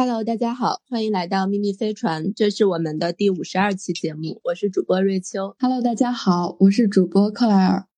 [0.00, 5.54] Hello，大家好，欢迎来到秘密飞船，这是我们的第五十二期节目，我是主播瑞秋。
[5.58, 7.89] Hello，大家好，我是主播克莱尔。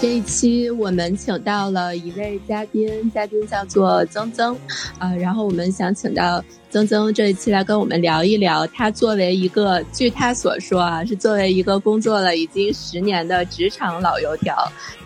[0.00, 4.56] 这一期我们请到了一位嘉宾，嘉宾叫做曾曾，
[4.98, 6.42] 啊，然后我们想请到。
[6.70, 14.56] 曾曾这一期来跟我们聊一聊，他作为一个，据他所说啊，是作为一个工作了已经十年的职场老油条，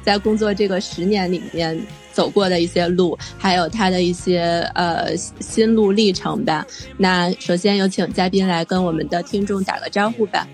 [0.05, 1.77] 在工作这个十年里面
[2.13, 6.65] 走过的一些路，还有他的一些呃心路历程吧。
[6.99, 10.47] 那首先有请嘉宾来跟我们的听众打个招呼吧。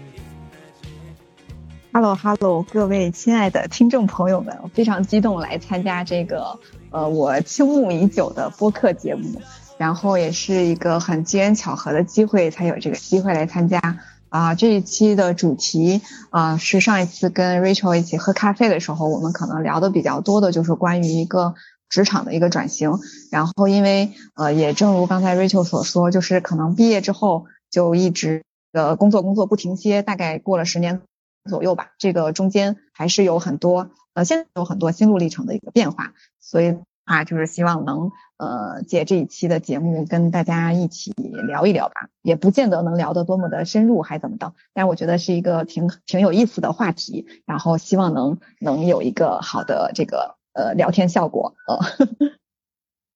[1.93, 9.43] Hello Hello，各位亲爱的听众朋友们，我非常激动来参加这个呃我倾慕已久的播客节目。
[9.77, 14.55] 然后也是一个很机缘巧合的机会，才有这个机会来参加啊。
[14.55, 21.55] 这一期的主题啊，是上一次跟 Rachel 一起喝咖啡的时候，我们可能聊的比较多的就是关于一个
[21.89, 23.01] 职场的一个转型。
[23.33, 31.01] 然后因为呃，也正如刚才 Rachel 所说，就是可能毕业之后就一直呃工作工作不停歇，大概过了十年
[31.49, 31.93] 左右吧。
[31.99, 36.79] 这个中间还是有很多呃，现在有很多心路历程的一个变化，所以。
[37.07, 51.81] 啊，就是希望能呃借这一期的节目跟大家一起聊一聊吧，也不见得能聊得多么的深入，还怎么的，但我觉得是一个挺挺有意思的话题，然后希望能能有一个好的这个呃聊天效果呃。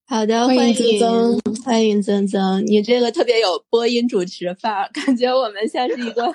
[0.06, 6.30] 好的，欢迎曾曾，欢迎曾曾，你这个特别有播音主持范儿，感觉我们像是一个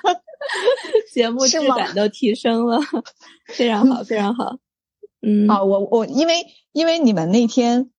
[1.13, 2.79] 节目质感都提升了，
[3.45, 4.57] 非常好，非常好。
[5.21, 7.91] 嗯，啊，我我因为因为你们那天，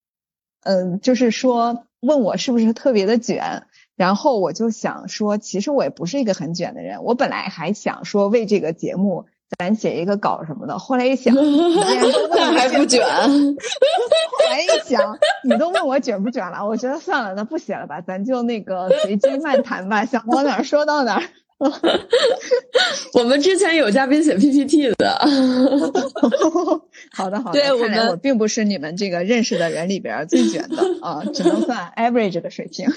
[0.64, 7.05] 嗯，就是说问我是不是特别的卷，然后我就想说，其实我也不是一个很卷的人。
[7.05, 9.27] 我本来还想说为这个节目
[9.58, 11.34] 咱写一个稿什么的，后来一想，
[12.30, 13.04] 那还不卷。
[13.04, 21.22] 后来一想，你都问我卷不卷了，我觉得算了，那不写了吧，咱就那个随机漫谈吧，想到哪儿说到哪儿。
[23.12, 25.20] 我们之前有嘉宾写 PPT 的，
[27.12, 32.89] 好的好的，对我们我并不是你们这个认识的人里边最卷的啊，只能算 average 的水平。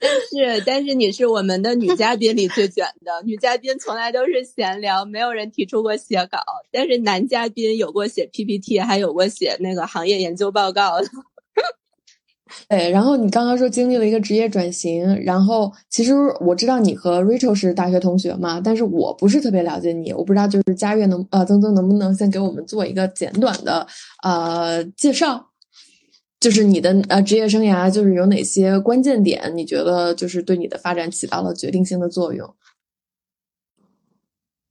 [0.00, 6.38] 但是但是你是我们的女嘉宾里最卷的，女嘉宾从来都是闲聊，没有人提出过写稿，
[6.72, 11.06] 但是男嘉宾有过写 PPT，还有过写那个行业研究报告的。
[12.68, 23.86] 对，然后你刚刚说经历了一个职业转型，然后其实我知道你和 Rachel 是大学同学嘛，但是我不是特别了解你，我不知道就是佳悦能呃曾曾能不能先给我们做一个简短的
[24.24, 25.49] 呃介绍，
[26.40, 32.56] 就是你的呃职业生涯就是有哪些关键点，你觉得就是对你的发展起到了决定性的作用？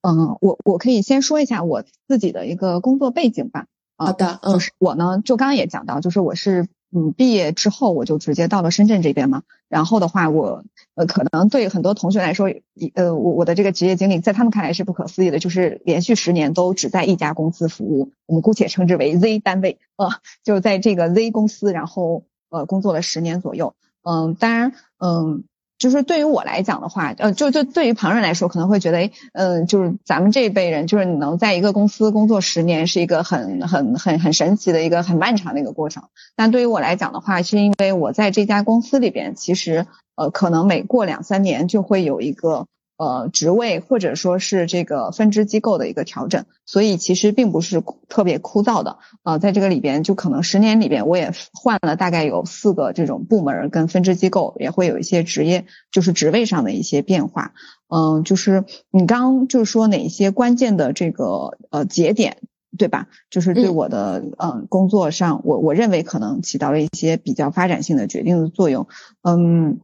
[0.02, 3.68] 嗯，我我可以先说一下我自己的一个工作背景吧。
[3.96, 6.68] 好的，就是我呢，就刚刚也讲到，就是我是。
[6.96, 9.44] 嗯，毕业之后我就直接到了深圳这边嘛。
[9.68, 10.64] 然后的话，我
[10.96, 12.52] 呃可能对很多同学来说，
[12.96, 20.10] 呃我我的这个职业经历在他们看来是不可思议的，就是连续十年都只在一家公司服务，我们姑且称之为 Z 单位呃，
[20.44, 23.76] 就在这个 Z 公司，然后呃工作了十年左右。
[24.04, 25.44] 嗯，当然，嗯。
[25.80, 36.04] 就是对于我来讲的话，呃，就就对于旁人来说，可能会觉得，哎，嗯，就是咱们这一辈人，就是你能在一个公司工作十年，是一个很很很很神奇的一个很漫长的一个过程。
[36.36, 42.68] 但对于我来讲的话，是因为我在这家公司里边，其实，呃，可能每过两三年就会有一个。
[43.00, 48.98] 呃，职位或者说是这个分支机构的一个调整，所以其实并不是特别枯燥的。
[49.24, 57.54] 呃，在这个里边，就可能十年里边，我也换了大概有四个这种部门跟分支机构，也会有一些职业就是职位上的一些变化。
[57.88, 62.42] 嗯，就是你刚就是说哪一些关键的这个呃节点，
[62.78, 63.08] 对吧？
[63.30, 68.90] 就是对我的嗯工作上，我我认为可能起到了一些比较发展性的决定的作用。
[69.22, 69.80] 嗯。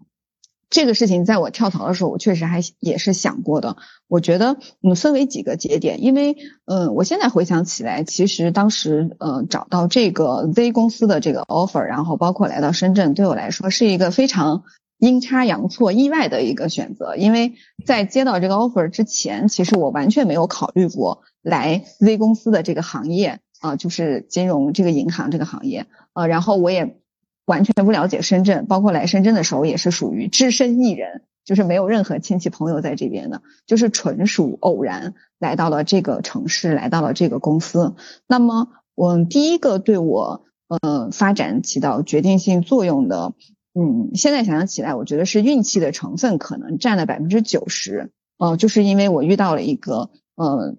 [0.70, 3.78] 这个事情在我跳槽的时候，我确实还也是想过的。
[4.08, 6.36] 我觉得，嗯，分为几个节点，因为，
[6.66, 14.64] 嗯，我现在回想起来，其实当时，呃，找到这个 Z 公司的这个 offer，然后包括来到深圳，对我来说是一个非常
[14.98, 17.16] 阴差阳错、意外的一个选择。
[17.16, 17.54] 因为
[17.86, 26.98] 在接到这个 offer 之前，其实我完全没有考虑过来 Z 公司的这个行业啊，就是金融这个银行这个行业，呃，然后我也。
[27.46, 37.96] 完全不了解深圳，包括来深圳的时候也是属于只身一人，就是没有任何亲戚朋友在这边的，就是纯属偶然来到了这个城市，来到了这个公司。
[38.28, 43.34] 那么，我第一个对我呃发展起到决定性作用的，
[43.74, 48.12] 嗯，现在想想起来，我觉得是运气的成分可能占了百分之九十。
[48.38, 50.76] 呃，就是因为我遇到了一个，呃，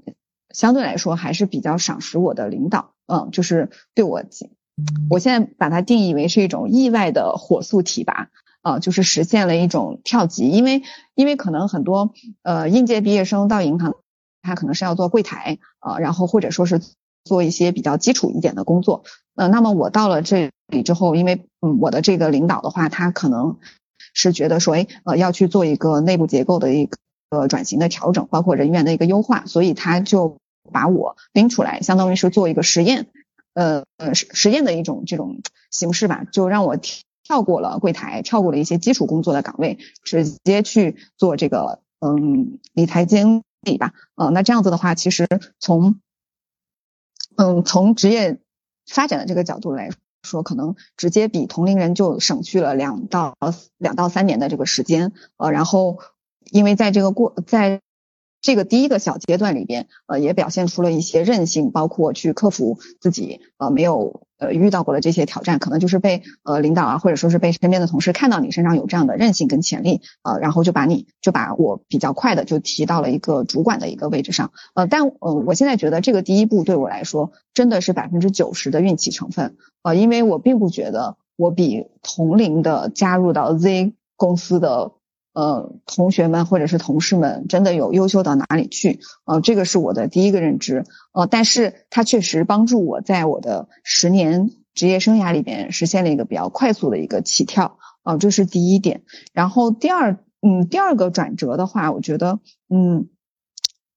[0.50, 4.22] 相对来说还是比较赏识我的领导，嗯，就是对我，
[5.08, 8.28] 我现在把它定义为是一种意外的火速提拔，
[8.62, 10.82] 啊，就是实现了一种跳级，因为
[11.14, 12.12] 因为可能很多
[12.42, 13.94] 呃应届毕业生到银行，
[14.42, 16.80] 他可能是要做柜台，啊，然后或者说是
[17.24, 23.56] 做一些比较基础一点的工作，呃，那么我到了这里之后，因为嗯我的这个领导的话，他可能
[24.14, 26.98] 是觉得说，哎，呃，要去做一个内部结构的一个。
[27.28, 30.36] 呃，转型的调整，包括人员的一个优化，所以他就
[30.72, 33.08] 把我拎出来，相当于是做一个实验，
[33.56, 43.94] 呃呃实实验的一种这种形式吧，就让我跳过了柜台，跳过了一些基础工作的岗位，直接去做这个嗯理财经理吧。
[44.14, 45.26] 呃，那这样子的话，其实
[45.58, 45.98] 从
[47.36, 48.38] 嗯从职业
[48.86, 49.90] 发展的这个角度来
[50.22, 53.36] 说，可能直接比同龄人就省去了两到
[53.78, 55.98] 两到三年的这个时间，呃，然后。
[56.52, 57.80] 因为在这个过，在
[58.40, 84.92] 这个第一个小阶段里边，呃，也表现出了一些韧性，包括去克服自己呃没有呃遇到过的这些挑战，可能就是被呃领导啊，或者说是被身边的同事看到你身上有这样的韧性跟潜力，呃，然后就把你就把我比较快的就提到了一个主管的一个位置上，呃，但呃我现在觉得这个第一步对我来说真的是百分之九十的运气成分，呃，因为我并不觉得我比同龄的加入到 Z 公司的。
[85.36, 89.00] 呃，同学们或者是同事们真的有优秀到哪里去？
[89.26, 90.86] 呃，这个是我的第一个认知。
[91.12, 97.76] 呃，但是它确实帮助我在我的十年职业生涯里边实现了一个比较快速的一个起跳。
[98.02, 99.02] 啊，这是第一点。
[99.34, 102.40] 然后第二，嗯，第二个转折的话，我觉得，
[102.70, 103.10] 嗯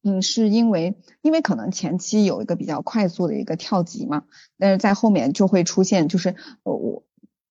[0.03, 4.24] 嗯，是因为因为可能前期有一个比较快速的一个跳级嘛，
[4.57, 7.03] 但是在后面就会出现，就是我，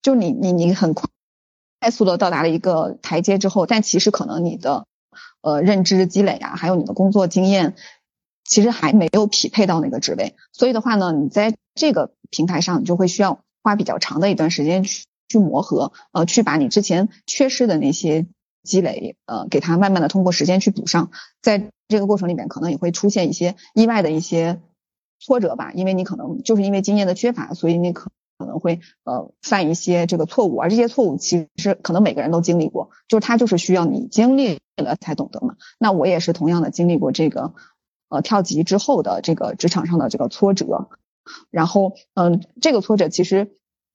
[0.03, 1.09] 就你你你很快。
[1.79, 4.85] 快速的到达了一个台阶之后，但其实可能你的
[5.41, 7.75] 呃认知积累啊，还有你的工作经验，
[8.43, 10.35] 其实还没有匹配到那个职位。
[10.51, 18.25] 所以的话呢，你在这个平台上，你就会需要花比较长的一段时间去去磨合，呃，去把你之前缺失的那些
[18.63, 21.11] 积累，呃，给它慢慢的通过时间去补上。
[21.41, 24.59] 在这个过程里面，可能也会出现一些意外的一些
[25.19, 28.11] 挫折吧，因为你可能就是因为经验的缺乏，所以你可。
[28.39, 35.57] 可能会呃犯一些这个错误，而这些错误其实可能每个人都经历过，就是他就是需要你经历了才懂得嘛。
[35.77, 37.53] 那我也是同样的经历过这个
[38.07, 40.89] 呃跳级之后的这个职场上的这个挫折，
[41.51, 43.51] 然后嗯这个挫折其实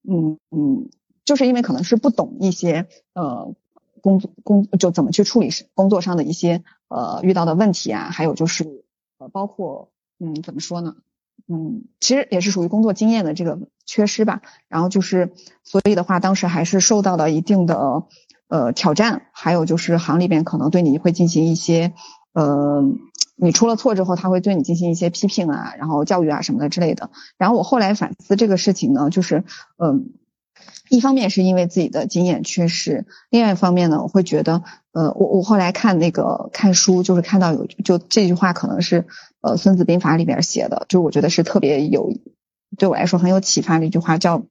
[0.07, 0.89] 嗯嗯
[1.25, 3.55] 就是因为可能是不懂一些呃
[4.01, 8.85] 工作工就怎么去处理工作上的一些呃遇到的问题啊，还有就是
[9.17, 9.89] 呃包括
[10.19, 10.97] 嗯怎么说呢？
[11.47, 14.41] 嗯，其实也是属于工作经验的这个缺失吧。
[14.67, 15.33] 然后就是，
[15.63, 18.03] 所以的话，当时还是受到了一定的
[18.47, 19.23] 呃挑战。
[19.31, 21.93] 还有就是行里边可能对你会进行一些
[22.33, 22.83] 呃，
[23.35, 27.09] 你出了错之后，他会对你进行一些批评啊，然后教育啊什么的之类的。
[27.37, 29.43] 然后我后来反思这个事情呢，就是
[29.77, 30.13] 嗯。
[30.89, 39.05] 一方面是因为自己的经验缺失，另外一方面呢，我会觉得，呃，我我后来看那个看书，就是看到有就这句话可能是
[39.41, 42.13] 呃《孙子兵法》里边写的，就我觉得是特别有
[42.77, 44.43] 对我来说很有启发的一句话，叫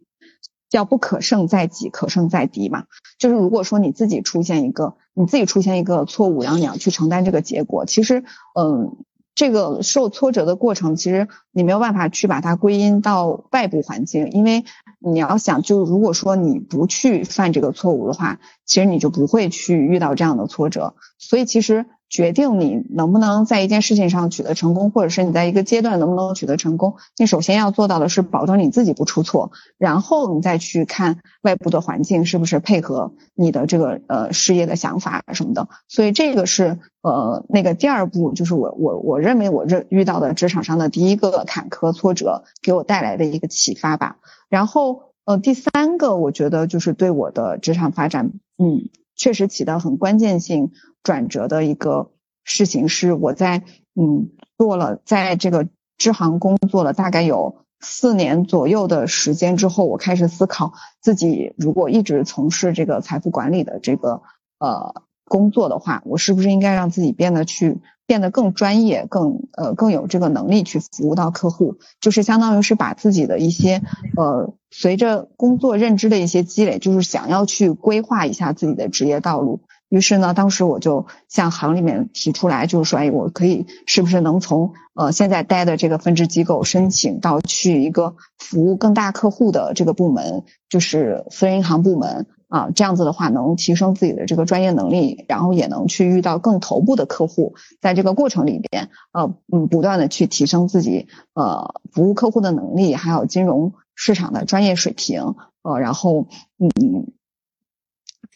[0.69, 2.85] 叫不可胜在己，可胜在敌嘛。
[3.19, 8.25] 就是如果说你自己出现一个你自己出现一个错误，然后你要去承担这个结果，其实
[8.59, 8.97] 嗯。
[9.35, 14.65] 这个受挫折的过程，其实你没有办法去把它归因到外部环境，因为
[14.99, 20.95] 你要想，就如果说你不去犯这个错误的话，其实你就不会去遇到这样的挫折。
[21.19, 21.87] 所以其实。
[22.15, 35.67] 决定你能不能在一件事情上取得成功，或者是你在一个阶段能不能取得成功，你首先要做到的是保证你自己不出错，然后你再去看外部的环境是不是配合你的这个呃事业的想法什么的。
[35.89, 44.19] 所以这个是呃那个第二步，就是我我我认为我这遇到的职场上的第一个坎坷挫折给我带来的一个启发吧。
[44.49, 50.71] 然后呃第三个，我觉得就是对我的职场发展，嗯，确实起到很关键性。
[51.05, 52.11] 转折的一个
[52.43, 53.63] 事情是，我在
[53.95, 64.23] 嗯做了在这个支行工作了大概有四年左右的时间之后，我开始思考自己如果一直从事这个财富管理的这个
[64.59, 73.83] 呃工作的话，我是不是应该让自己变得去变得更专业，更呃更有这个能力去服务到客户，就是相当于是把自己的一些
[74.17, 79.61] 呃随着工作认知的一些积累，就是想要去规划一下自己的职业道路。
[79.95, 106.27] 于是呢，当时我就向行里面提出来，就是说，哎，我可以是不是能从呃现在待的这个分支机构申请到去一个服务更大客户的这个部门，就是私人银行部门啊，这样子的话能提升自己的这个专业能力，然后也能去遇到更头部的客户，在这个过程里边，呃，嗯，不断的去提升自己呃服务客户的能力，还有金融市场的专业水平，呃，然后
[106.59, 107.13] 嗯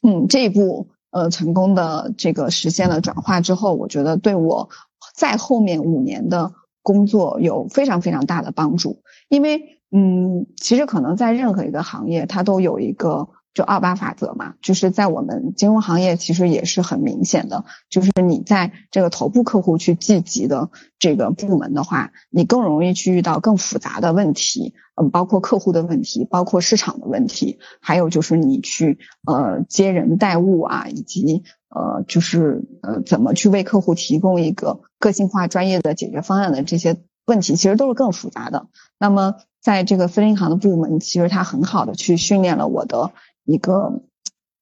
[0.05, 4.69] 嗯这一步呃成功的这个实现了转化之后，我觉得对我
[5.15, 13.29] 在后面五年的工作有非常非常大的帮助，因为嗯，其实可能在任何一个行业，它都有一个。
[13.55, 38.69] 就二八法则嘛，就是在我们金融行业其实也是很明显的，就是你在这个头部客户去聚集的这个部门的话，你更容易去遇到更复杂的问题，嗯，包括客户的问题，包括市场的问题，还有就是你去呃接人待物啊，以及呃就是呃怎么去为客户提供一个个性化专业的解决方案的这些问题，其实都是更复杂的。
[39.01, 43.11] 那么在这个私人银行的部门，其实它很好的去训练了我的。
[43.49, 44.03] 一个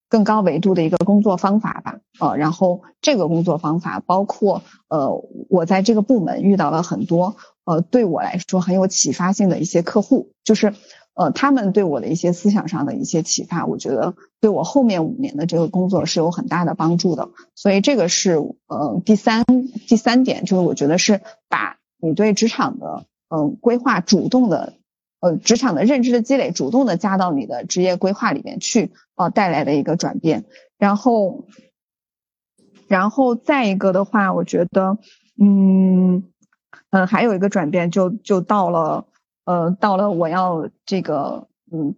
[0.09, 5.11] 更高维度的一个工作方法吧，呃，然后这个工作方法包括，呃，
[5.51, 10.73] 我在这个部门遇到了很多，呃，对我来说很有启发性的一些客户，就是，
[11.15, 17.31] 呃，他们对我的一些思想上的一些启发，我觉得对我后面五年的这个工作是有很大的帮助的。
[17.57, 18.37] 所以这个是，
[18.69, 19.45] 呃，第三
[19.89, 24.75] 第三点，就是我觉得是把你对职场的，嗯，规划主动的。
[25.27, 30.45] 呃，职场的认知的积累，主动的加到你的职业规划里面去，呃，带来的一个转变。
[30.79, 31.47] 然后，
[32.87, 34.99] 然后再一个的话，我觉得，
[35.37, 36.23] 嗯，
[36.91, 39.07] 嗯，还有一个转变，就就到了，
[39.45, 41.97] 呃，到了我要这个，嗯，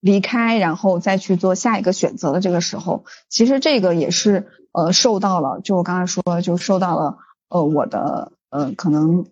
[0.00, 7.16] 离开，然后再去做下一个选择的这个时候，其实这个也是，呃，受到了，就我刚才说，就受到了，
[7.48, 9.24] 呃，我的，呃，可能。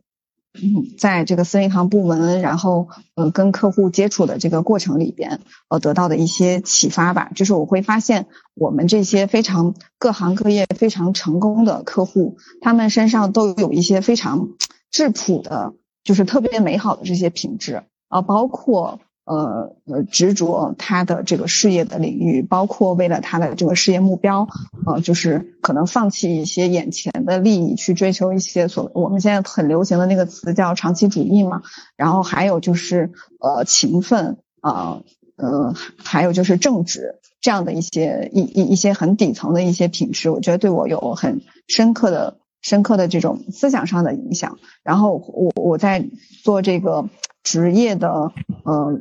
[0.54, 14.50] 嗯，在这个私人银行部门，然后呃跟客户接触的这个过程里边，呃得到的一些启发吧，就是我会发现我们这些非常各行各业非常成功的客户，他们身上都有一些非常
[14.90, 19.00] 质朴的，就是特别美好的这些品质啊，包括。
[19.24, 24.46] 呃呃，执着他的这个事业的领域，包括为了他的这个事业目标，
[24.86, 31.62] 呃，就是可能放弃一些眼前的利益，去追求一些所我们现在很流行的那个词叫长期主义嘛。
[31.96, 35.00] 然后还有就是呃勤奋啊，
[35.36, 44.58] 呃还有就是正直这样的一些一一一些很底层的一些品质，我觉得对我有很深刻的深刻的这种思想上的影响。
[44.82, 46.04] 然后我我在
[46.42, 47.08] 做这个
[47.42, 48.30] 职业的
[48.64, 49.00] 呃。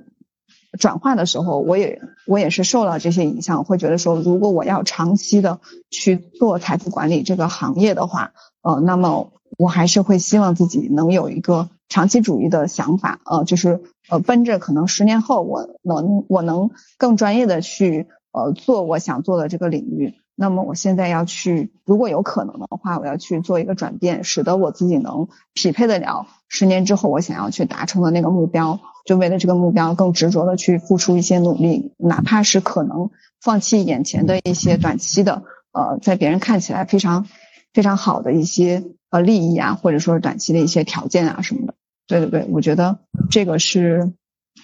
[0.79, 20.15] 转化的时候，我也我也是受到这些影响，会觉得说，如果我要长期的去做财富管理这个行业的话，呃，那么我还是会希望自己能有一个长期主义的想法，呃，就是呃，奔着可能十年后我能我能更专业的去呃做我想做的这个领域。
[20.35, 28.79] 那么我现在要去，如果有可能的话，我要去做一个转变，使得我自己能匹配得了十年之后我想要去达成的那个目标。
[29.05, 33.11] 就为了这个目标，更执着的去付出一些努力，哪怕是可能
[33.41, 37.27] 放弃眼前的一些短期的，呃，在别人看起来非常
[37.73, 41.73] 非常好的一些呃利益啊，或者说是短期的一些条件啊什么的。
[42.07, 42.99] 对对对，我觉得
[43.29, 44.13] 这个是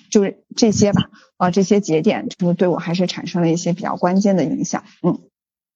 [0.10, 5.20] 就是这些吧，啊，这些节点就是对我还是产生了一些比较关键的影响，嗯。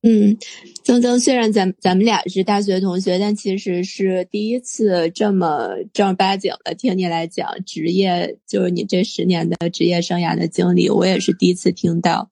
[0.05, 0.38] 嗯，
[0.83, 12.29] 曾曾，虽然咱咱们俩是大学同学，但其实是第一次这么正儿八经的听你来讲职业，就是你这十年的职业生涯的经历，我也是第一次听到。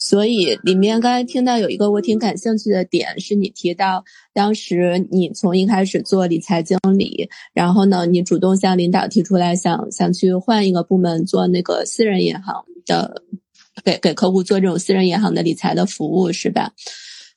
[0.00, 13.22] 所以里面刚才听到有一个我挺感兴趣的点，是你提到当时你从一开始做理财经理，然后呢，你主动向领导提出来想想去换一个部门做那个私人银行的，
[13.84, 16.72] 给给客户做这种私人银行的理财的服务，是吧？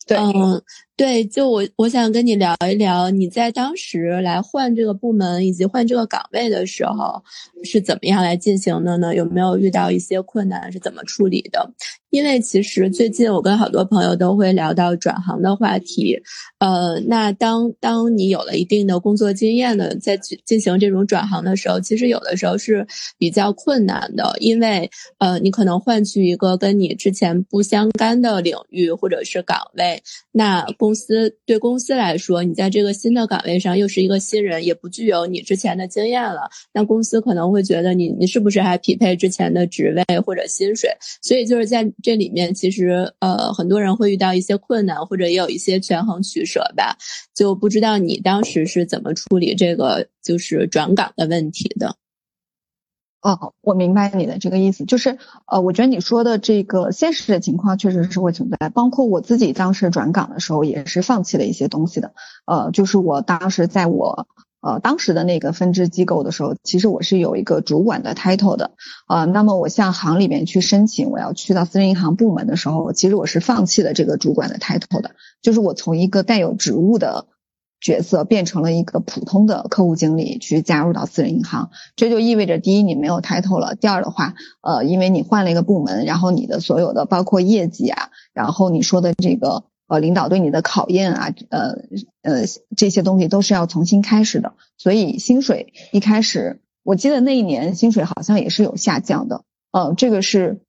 [0.07, 0.61] 嗯，
[0.97, 7.21] 对，就我我想跟你聊一聊，你在当时来换这个部门以及换这个岗位的时候
[7.65, 9.13] 是怎么样来进行的呢？
[9.13, 10.71] 有没有遇到一些困难？
[10.71, 11.69] 是怎么处理的？
[12.11, 16.17] 因为其实最近我跟好多朋友都会聊到转行的话题，
[16.59, 22.87] 呃，那当当你有了一定的工作经验的，在进行这种转行的时候，其实有的时候是
[23.17, 40.91] 比较困难的，因为呃，你可能换去一个跟你之前不相干的领域或者是岗位，那公司对公司来说，你在这个新的岗位上又是一个新人，也不具有你之前的经验了，那公司可能会觉得你你是不是还匹配之前的职位或者薪水？
[41.23, 46.95] 所以就是在这里面其实呃很多人会遇到一些困难，或者也有一些权衡取舍吧，
[47.33, 51.95] 就不知道你当时是怎么处理这个就是转岗的问题的。
[53.25, 55.17] 哦，我明白你的这个意思，就是
[55.47, 62.13] 呃，我觉得你说的这个现实的情况确实是会存在，包括我自己当时转岗的时候也是放弃了一些东西的，
[62.45, 64.27] 呃，就是我当时在我
[64.61, 68.73] 呃当时的那个分支机构的时候，其实我是有一个主管的 title 的，
[69.07, 77.25] 呃，那么我向行里面去申请我要去到私人银行部门的时候，其实我是放弃了这个主管的 title 的，就是我从一个带有职务的。
[77.81, 91.75] 角色变成了一个普通的客户经理去加入到私人银行，这就意味着第一你没有抬头了，第二的话，呃，因为你换了一个部门，然后你的所有的包括业绩啊，然后你说的这个呃领导对你的考验啊，呃
[92.23, 100.61] 呃这些东西都是要重新开始的，所以薪水一开始，我记得那一年薪水好像也是有下降的，呃，这个是。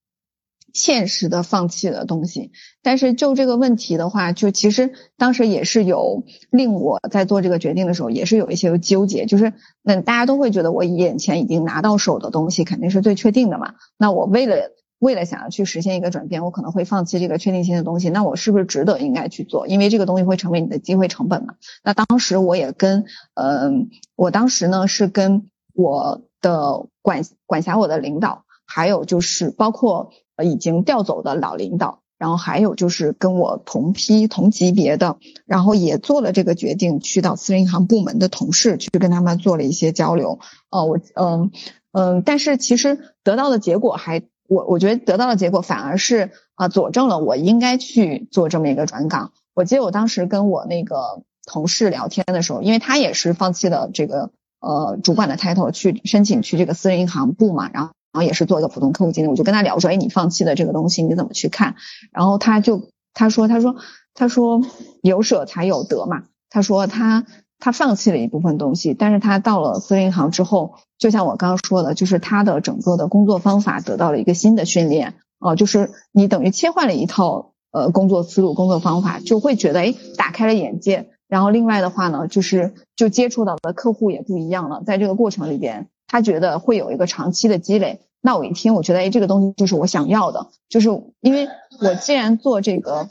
[0.76, 2.52] 现实的放弃的东西，
[2.83, 19.66] 但是就这个问题的话，就其实当时也是有令我在做这个决定的时候，也是有一些纠结，就是那大家都会觉得我眼前已经拿到手的东西肯定是最确定的嘛，那我为了为了想要去实现一个转变，我可能会放弃这个确定性的东西，那我是不是值得应该去做？
[19.66, 21.54] 因为这个东西会成为你的机会成本嘛。
[21.83, 30.12] 那当时我也跟嗯，我当时呢是跟我的管管辖我的领导，还有就是包括。
[30.45, 40.38] 已经调走的老领导，然后还有就是跟我同批同级别的，然后也做了这个决定，去到私人银行部门的同事去跟他们做了一些交流。
[40.71, 41.50] 哦，我嗯
[41.93, 49.33] 嗯，但是其实得到的结果还，我我觉得得到的结果反而是啊，佐证了我应该去做这么一个转岗。
[49.55, 57.93] 我记得我当时跟我那个同事聊天的时候，因为他也是放弃了这个呃主管的 title 去申请去这个私人银行部嘛，然后。
[58.16, 61.75] 然后也是做一个普通客户经理，我就跟他聊说，哎，你放弃的这个东西你怎么去看？
[62.12, 63.76] 然后他就他说他说
[64.14, 64.62] 他说
[65.02, 66.23] 有舍才有得嘛。
[66.49, 67.26] 他说他
[67.58, 81.11] 他放弃了一部分东西，但是他到了私人银行之后，就像我刚刚说的，就是他的整个的工作方法得到了一个新的训练哦，就是你等于切换了一套呃工作思路、工作方法，就会觉得哎打开了眼界。
[81.28, 85.88] 然后另外的话呢，就是就接触到的客户也不一样了，在这个过程里边。
[86.08, 90.88] 他觉得会有一个长期的积累，那我一听，我觉得哎，这个东西就是我想要的，就是
[91.20, 91.48] 因为
[91.81, 93.09] 我既然做这个，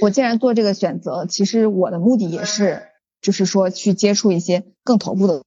[0.00, 2.88] 我既然做这个选择，其实我的目的也是，
[3.20, 5.42] 就是说去接触一些更头部的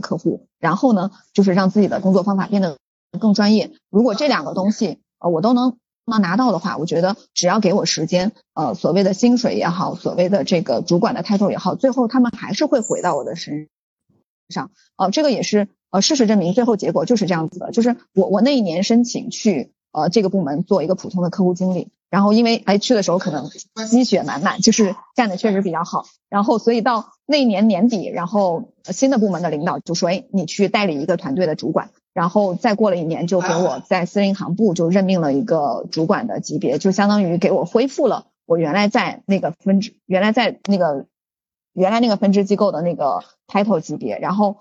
[0.00, 2.76] 客户，然后呢，就是让自己的工作方法变得
[3.18, 3.70] 更专业。
[3.88, 13.68] 如果这两个东西呃我都能能拿到的话，我觉得只要给我时间，呃，所谓的薪水也好，所谓的这个主管的 title 也好，最后他们还是会回到我的身。
[14.48, 23.50] 上，哦，这个也是，呃，事实证明，最后结果就是这样子的，就是我我那一年申请去，呃，这个部门做一个普通的客户经理，然后因为哎去的时候可能
[23.88, 41.06] 积雪满满，就是干的确实比较好，然后所以到那一年年底，然后新的部门的领导就说，哎，你去代理一个团队的主管，然后再过了一年就给我在私人银行部就任命了一个主管的级别，就相当于给我恢复了我原来在那个分支，原来在那个。
[41.72, 44.56] 原来那个分支机构的那个 title 级别，然后，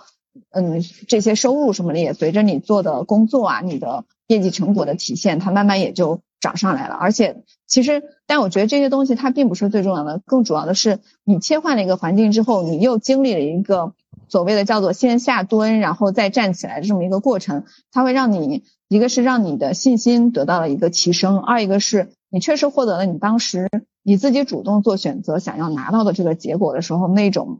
[0.52, 6.95] 嗯，这些收入什么的也随着你做的工作啊，你的业绩成果的体现，它慢慢也就涨上来了。
[6.95, 13.93] 而且，其实，但我觉得这些东西它并不是最重要的，更主要的是你切换了一个环境之后，你又经历了一个
[14.28, 23.69] 所谓的叫做先下蹲，然后再站起来的这么一个过程，它会让你一个是让你的信心得到了一个提升，二一个是你确实获得了你当时。
[24.02, 27.60] 你自己主动做选择，想要拿到的这个结果的时候，那种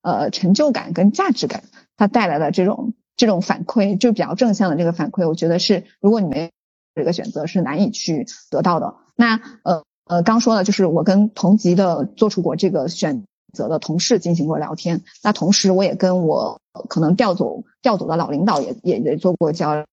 [0.00, 1.64] 呃成就感跟价值感，
[1.96, 6.50] 它带来的这种这种反馈，就比较正向的这个反馈，我觉得是如果你没
[6.94, 8.94] 这个选择是难以去得到的。
[9.16, 19.84] 那呃呃刚说了，就是我跟同级的做出过这个选择的同事进行过聊天，那同时我也跟我可能调走调走的老领导也也也做过交流。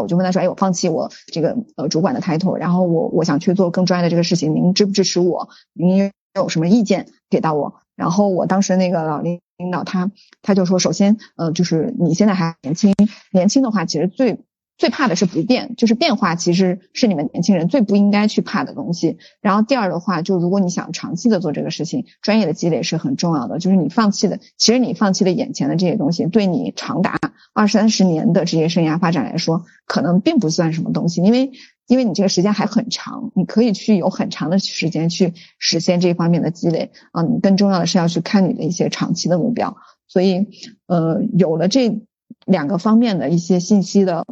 [0.00, 5.50] 我就问他说：“哎，我放弃我这个呃主管的 title，然后我我想去做更专业的这个事情，您支不支持我？
[5.72, 10.10] 您有什么意见给到我？”然后我当时那个老领领导他
[10.42, 12.94] 他就说：“首先，呃，就是你现在还年轻，
[13.32, 14.40] 年轻的话其实最。”
[14.76, 19.18] 最怕的是不变，就是变化其实是你们年轻人最不应该去怕的东西。
[19.40, 23.60] 然后第二的话，就如果你想长期的做这个事情，专业的积累是很重要的。
[23.60, 27.16] 就是你放弃的，其实你放弃了眼前的这些东西，对你长达
[27.52, 31.22] 二三十年的职业生涯发展来说，可能并不算什么东西。
[31.22, 31.52] 因为
[31.86, 37.22] 因为你这个时间还很长，你可以去有很长的时间去实现这方面的积累啊。
[37.22, 39.76] 你更重要的是要去看你的一些长期的目标。
[40.06, 40.46] 所以
[40.86, 42.02] 呃，有了这
[42.46, 44.24] 两个方面的一些信息的。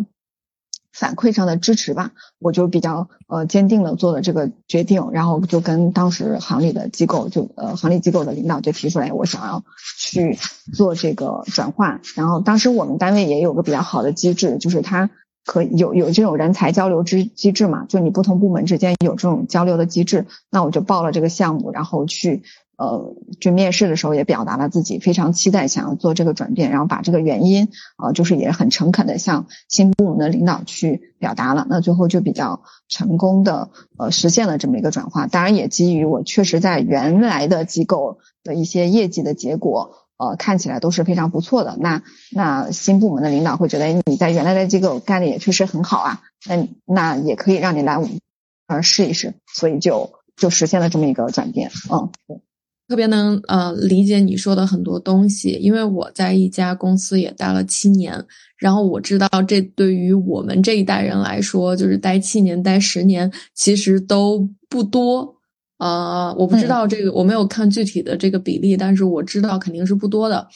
[0.95, 9.65] 反馈上的支持吧，我就比较呃坚定的做了这个决定，然后就跟当时行里的机构就呃行里机构的领导就提出来，我想要
[9.99, 10.39] 去
[10.75, 12.03] 做这个转换。
[12.15, 15.09] 然后当时我们单位也有个比较好的机制，就是它
[15.45, 22.43] 可有有这种人才交流之机制嘛，就你不同部门之间有这种交流的机制，那我就报了这个项目，然后去。
[22.79, 31.65] 呃，去面试的时候也表达了自己非常期待想要做这个转变，然后把这个原因啊，就是也很诚恳的向新部门的领导去表达了。
[31.69, 35.29] 那最后就比较成功的呃实现了这么一个转化。
[35.29, 41.77] 当然也基于我确实在原来的机构的一些业绩的结果，呃看起来都是非常不错的。
[41.81, 48.21] 那那新部门的领导会觉得你在原来的机构干的也确实很好啊，那那也可以让你来我们
[48.69, 51.71] 呃试一试，所以就就实现了这么一个转变。
[51.91, 52.41] 嗯，对。
[52.89, 58.23] 特别能呃理解你说的很多东西，因为我在一家公司也待了七年，
[58.59, 65.37] 然后我知道这对于我们这一代人来说，就是待七年、待十年其实都不多。
[65.83, 70.47] 呃，我不知道这个，我没有看具体的这个比例，但是我知道肯定是不多的。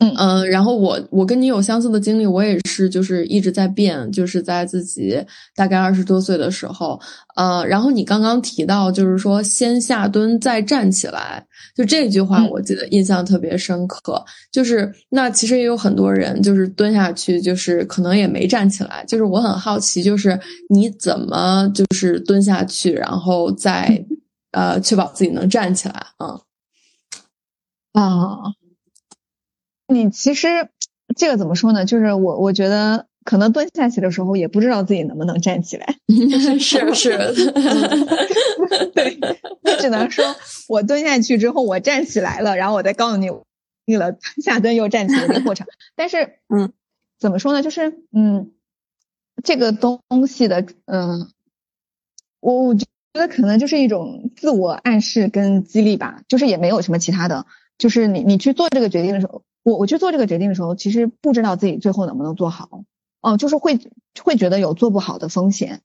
[0.00, 5.16] 嗯然后我我跟你有相似的经历，我也是就是一直在变，就是在自己
[5.54, 7.00] 大概二十多岁的时候，
[7.36, 14.20] 呃，然后你刚刚提到就是说先下蹲再站起来，就这句话我记得印象特别深刻。
[14.50, 19.04] 就是那其实也有很多人就是蹲下去，就是可能也没站起来。
[19.06, 20.36] 就是我很好奇，就是
[20.68, 24.04] 你怎么就是蹲下去，然后再
[24.52, 26.40] 呃确保自己能站起来啊
[27.92, 28.54] 啊。
[29.88, 30.70] 你其实
[31.16, 31.84] 这个怎么说呢？
[31.84, 35.96] 就是我我觉得可能蹲下去的时候也不知道自己能不能站起来，
[36.58, 37.16] 是 是，
[38.94, 39.18] 对，
[39.62, 40.24] 你只能说
[40.68, 43.28] 我蹲下去之后我站起来了，然后我再告诉你，
[43.84, 45.66] 你了 下蹲又站起来的过程。
[45.94, 46.72] 但是，嗯，
[47.18, 47.62] 怎么说呢？
[47.62, 48.52] 就是嗯，
[49.44, 51.30] 这个东西的，嗯，
[52.40, 52.74] 我我
[53.14, 57.46] 觉得可能就是一种自我暗示跟激励吧，就是也没有什么其他的，
[57.78, 59.42] 就是你你去做这个决定的时候。
[59.64, 62.82] 我我去做这个决定的时候，其实不知道自己最后能不能做好，
[63.20, 63.78] 哦，就是会
[64.20, 65.82] 会觉得有做不好的风险。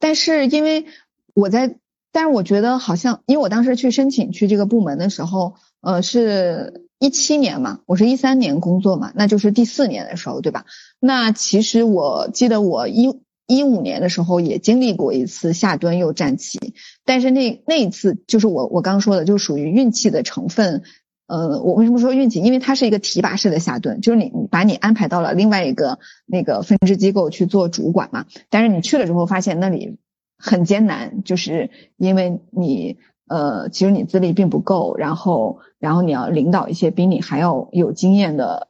[0.00, 0.86] 但是因为
[1.32, 1.76] 我在，
[2.10, 10.66] 但是我觉得好像，因为我当时去申请去这个部门的时候，呃，是一七年嘛，我是一三年工作嘛，那就是第四年的时候，对吧？
[10.98, 16.72] 那其实我记得我一一五年的时候也经历过一次下蹲又站起，
[17.04, 20.84] 但是那那一次就是我我刚说的，就属于运气的成分。
[21.26, 22.40] 呃，我为什么说运气？
[22.40, 28.26] 因为它是一个提拔式的下蹲，就是你把你安排到了另外一个那个分支机构去做主管嘛。
[28.50, 29.98] 但是你去了之后发现那里
[30.38, 38.68] 很艰难，就是因为你呃，其实你资历并不够，然后然后你要领导一些比你还要有经验的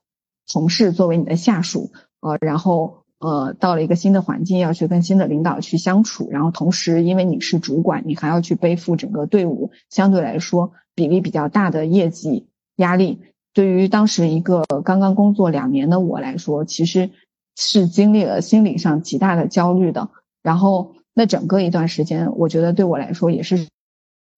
[0.51, 12.49] 同事作为你的下属，呃，然后呃，到了一个新的环境要去跟新的领导去相处，然后同时因为你是主管，你还要去背负整个队伍相对来说比例比较大的业绩。
[12.77, 13.21] 压力
[13.53, 17.11] 对于当时一个刚刚工作两年的我来说，其实
[17.55, 20.09] 是经历了心理上极大的焦虑的。
[20.43, 23.69] 然后那整个一段时间，我觉得对我来说也是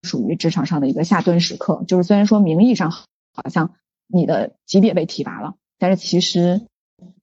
[0.03, 1.85] 属于职场上的一个下蹲时刻。
[1.87, 3.75] 就是虽然说名义上好像
[4.09, 6.63] 你的级别被提拔了，但是其实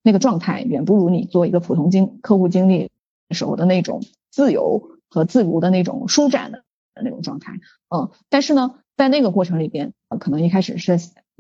[0.02, 2.92] 那个状态远不如你做一个普通经客户经理
[3.32, 6.63] 时候的那种自由和自如的那种舒展的
[6.96, 7.60] 那种状态。
[7.89, 8.76] 嗯，但是呢。
[9.00, 11.00] 在那个过程里边，可能一开始是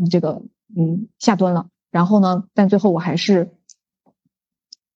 [0.09, 3.51] 这个嗯下蹲了，然后呢，但最后我还是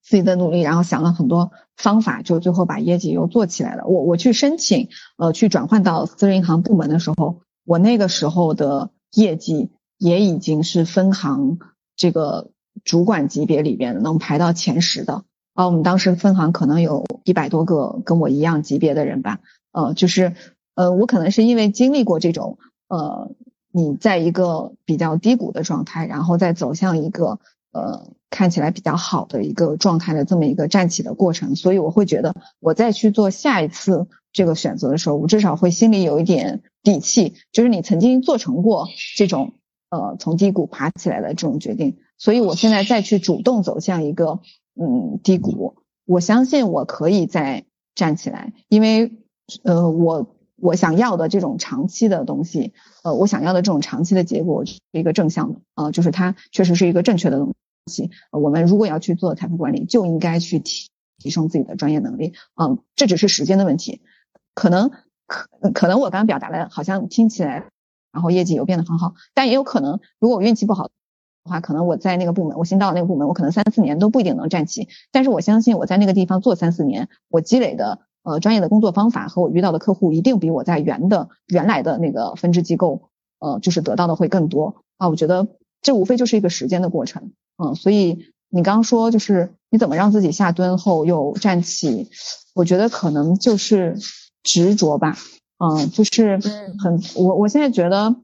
[0.01, 3.85] 自己的努力，然后想了很多方法，就最后把业绩又做起来了。
[3.85, 11.59] 我我去申请呃去转换到私人银行部门的时候，我那个时候的业绩也已经是分行
[11.97, 12.49] 这个
[12.83, 15.65] 主管级别里边能排到前十的啊。
[15.65, 19.39] 我们当时分行可能有一百多个跟我一样级别的人吧，
[19.71, 20.33] 呃，就是。
[20.75, 23.29] 呃，我可能是因为经历过这种，呃，
[23.71, 27.37] 你在一个比较低谷的状态，然后再走向一个
[27.71, 39.53] 呃看起来比较好的一个状态的这么一个站起的过程，所以我会觉得我再去做下一次这个选择的时候，我至少会心里有一点底气，就是你曾经做成过这种
[39.93, 44.39] 呃从低谷爬起来的这种决定，所以我现在再去主动走向一个
[44.75, 45.75] 嗯低谷，
[46.05, 49.11] 我相信我可以再站起来，因为
[49.63, 50.35] 呃我。
[50.55, 52.71] 我想要的这种长期的东西，
[53.03, 57.53] 呃，我想要的这种长期的结果是一个正向的，呃，就是它确实是一个正确的东
[57.91, 58.11] 西。
[58.31, 64.03] 我们如果要去做财富管理，就应该去提提升自己的专业能力，嗯，这只是时间的问题。
[64.53, 64.91] 可能
[65.27, 67.65] 可可能我刚刚表达的好像听起来，
[68.13, 70.91] 然后业绩又变得很好，但也有可能，如果我运气不好的
[71.49, 74.87] 话，可能我在那个部门，我新到那个部门，我可能三四年都不一定能站齐。
[75.11, 85.09] 但是我相信我在那个地方做三四年，我积累的呃专业的工作方法和我遇到的客户，一定比我在原的原来的那个分支机构，呃，就是得到的会更多啊。
[85.09, 85.47] 我觉得
[85.81, 92.09] 这无非就是一个时间的过程，嗯，所以你刚刚说就是你怎么让自己下蹲后又站起，
[92.53, 93.97] 我觉得可能就是
[94.43, 95.17] 执着吧，
[95.57, 96.39] 嗯，就是
[96.79, 98.15] 很我我现在觉得。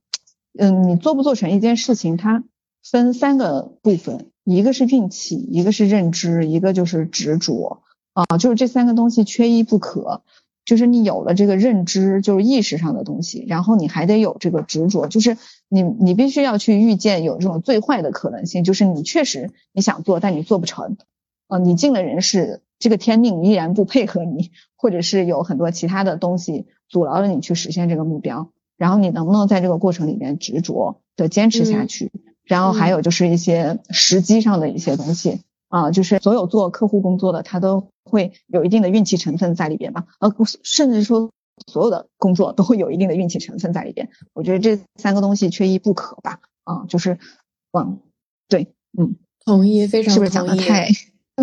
[0.58, 2.44] 嗯，你做不做成一件事情，它
[2.84, 10.24] 分三个部分，一个是运气，一个是认知，一个就是执着啊，就是这三个东西缺一不可。
[10.66, 15.38] 就是你有了这个认知，就是意识上的东西，然后你还得有这个执着，就是
[15.70, 20.98] 你你必须要去预见有这种最坏的可能性，就是你确实你想做，但你做不成
[21.48, 28.50] 啊，你进了人事，这个天命依然不配合你，或者是有很多其他的东西阻挠了你去实现这个目标。
[28.78, 32.14] 然后你能不能在这个过程里面执着的坚持下去？
[32.46, 41.30] 然后还有就是一些时机上的一些东西啊，就是所有做客户工作的他都会有一定的运气成分在里边吧，呃，甚至说
[41.68, 44.08] 所有的工作都会有一定的运气成分在里边。
[44.34, 47.20] 我觉得这三个东西缺一不可吧，啊，就是，
[47.78, 48.00] 嗯，
[48.48, 50.88] 对，嗯，同意，非常是不是讲的太？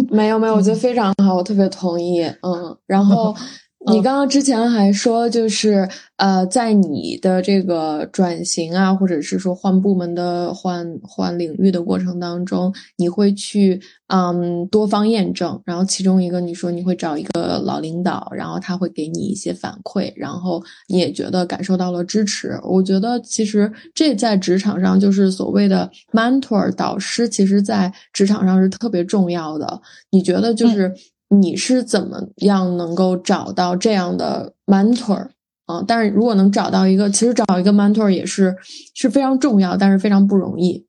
[0.08, 3.36] 没有没有，我觉得非常好，我特别同意，嗯，然后。
[3.92, 15.60] 你刚刚之前还说，就是呃，在你的这个转型啊，或者是说换部门的、换换领域的过程当中，你会去嗯多方验证。
[15.64, 22.58] 然后其中一个，你说你会找一个老领导，然后他会给你一些反馈，然后你也觉得感受到了支持。
[22.64, 29.80] 我觉得其实这在职场上就是所谓的 mentor 导师，其实在职场上是特别重要的。
[30.10, 30.92] 你觉得就是？
[31.28, 35.30] 你是怎么样能够找到这样的 mentor
[35.64, 35.82] 啊？
[35.86, 38.56] 但是如果能找到一个，其实找一个 mentor 也是
[38.94, 40.86] 是非常重要，但是非常不容易。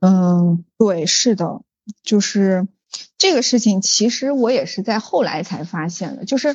[0.00, 1.62] 嗯，对，是的，
[2.02, 2.68] 就是
[3.16, 6.26] 这个事情，其实我也是在后来才发现的。
[6.26, 6.54] 就是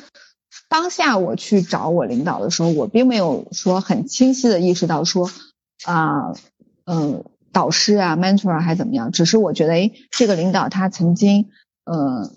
[0.68, 5.28] 当下我去找我领导的时候，我并没有说很清晰的意识到说
[5.84, 6.32] 啊，
[6.84, 9.10] 嗯，导师啊，mentor 还怎么样？
[9.10, 11.48] 只是我觉得，哎，这个领导他曾经。
[11.86, 12.30] 嗯，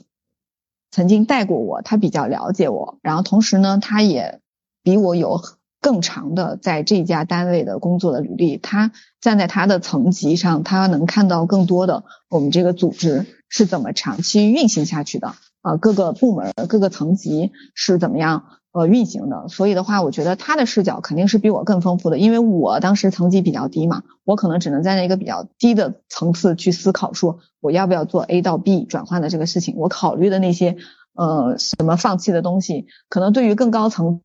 [0.91, 4.39] 曾经带过我，他比较了解我，然后同时呢，他也
[4.83, 5.41] 比我有
[5.81, 8.57] 更长的在这家单位的工作的履历。
[8.57, 18.58] 他站在他的层级上，他能看到更多的我们这个组织是怎么长期运行下去的啊，各个部门、各个层级是怎么样。
[18.71, 29.75] 呃，运行的，所以的话，我觉得他的视角肯定是比我更丰富的，因为我当时层级比较低嘛，我可能只能在那个比较低的层次去思考，说我要不要做 A 到 B 转换的这个事情。
[29.75, 30.77] 我考虑的那些
[31.13, 34.21] 呃什么放弃的东西，可能对于更高层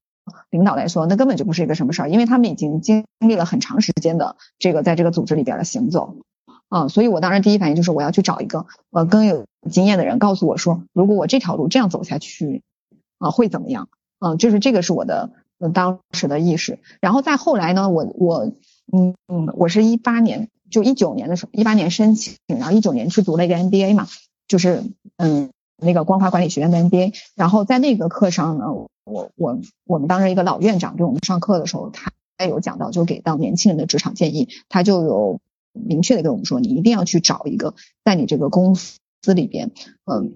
[0.51, 6.17] 领导来说，那根本就不是一个什么事儿，因为他们已经经历了很长时间的这个在这个组织里边的行走
[6.69, 12.63] 啊，所以我当时第一反应就是我要去找一个呃更有经验的人，告诉我说，如果我这条路这样走下去
[13.19, 13.89] 啊，会怎么样？
[14.25, 15.31] 嗯，就是这个是我的
[15.75, 18.53] 当时的意识，然后再后来呢，我我
[18.91, 24.07] 嗯嗯，我是一八年就一九年的时候，一八年申请，然后一九年去读了一个 MBA 嘛，
[24.49, 24.83] 就是
[25.19, 28.89] 嗯那个光华管理学院的 MBA，然后在那个课上呢，我
[29.37, 35.41] 我我们当时一个老院长给我们上课的时候，他有讲到就给到年轻人的职场建议，他就有
[35.73, 38.99] 明确的跟我们说，你一定要去找一个在你这个公司
[39.35, 39.73] 里边，
[40.05, 40.33] 嗯，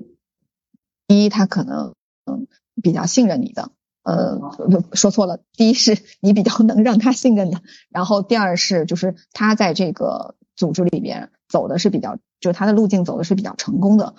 [1.06, 1.94] 第一他可能
[2.26, 2.46] 嗯
[2.82, 3.70] 比较信任你的。
[4.08, 4.40] 呃，
[4.94, 5.40] 说错了。
[5.52, 14.14] 第一是你比较能让他信任的，然后第二是就是他在这个组织里边走的是比较，就是他的路径走的是比较成功的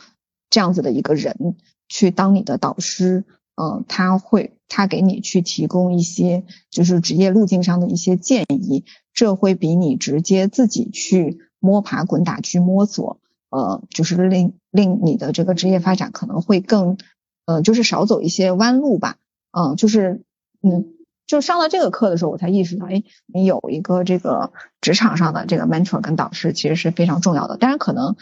[0.52, 1.56] 这样子的一个人
[1.88, 3.26] 去当你的导师，
[3.56, 16.98] 嗯，他会他给你去提供一些就是职业路径上的一些建议，这会比你直接自己去摸爬滚打去摸索，呃，就是令令你的这个职业发展可能会更，
[17.48, 19.16] 呃，就是少走一些弯路吧。
[19.52, 20.24] 嗯，就是，
[20.62, 20.94] 嗯，
[21.26, 27.58] 就上了这个课的时候，我才意识到，哎，你有一个这个职场上的这个 mentor 跟导师，其实是非常重要的。
[27.58, 28.16] 当然，可能，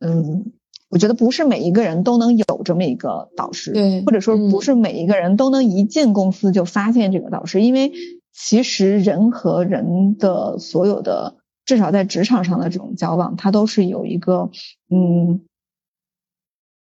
[0.00, 0.52] 嗯，
[0.88, 7.92] 我觉得不是每一个人都能有这么一个导师，对，或者说不是每一个人都能一进公司就发现这个导师，因为
[8.32, 14.50] 其实人和人的所有的，至少在职场上的这种交往，它都是有一个，
[14.88, 15.42] 嗯，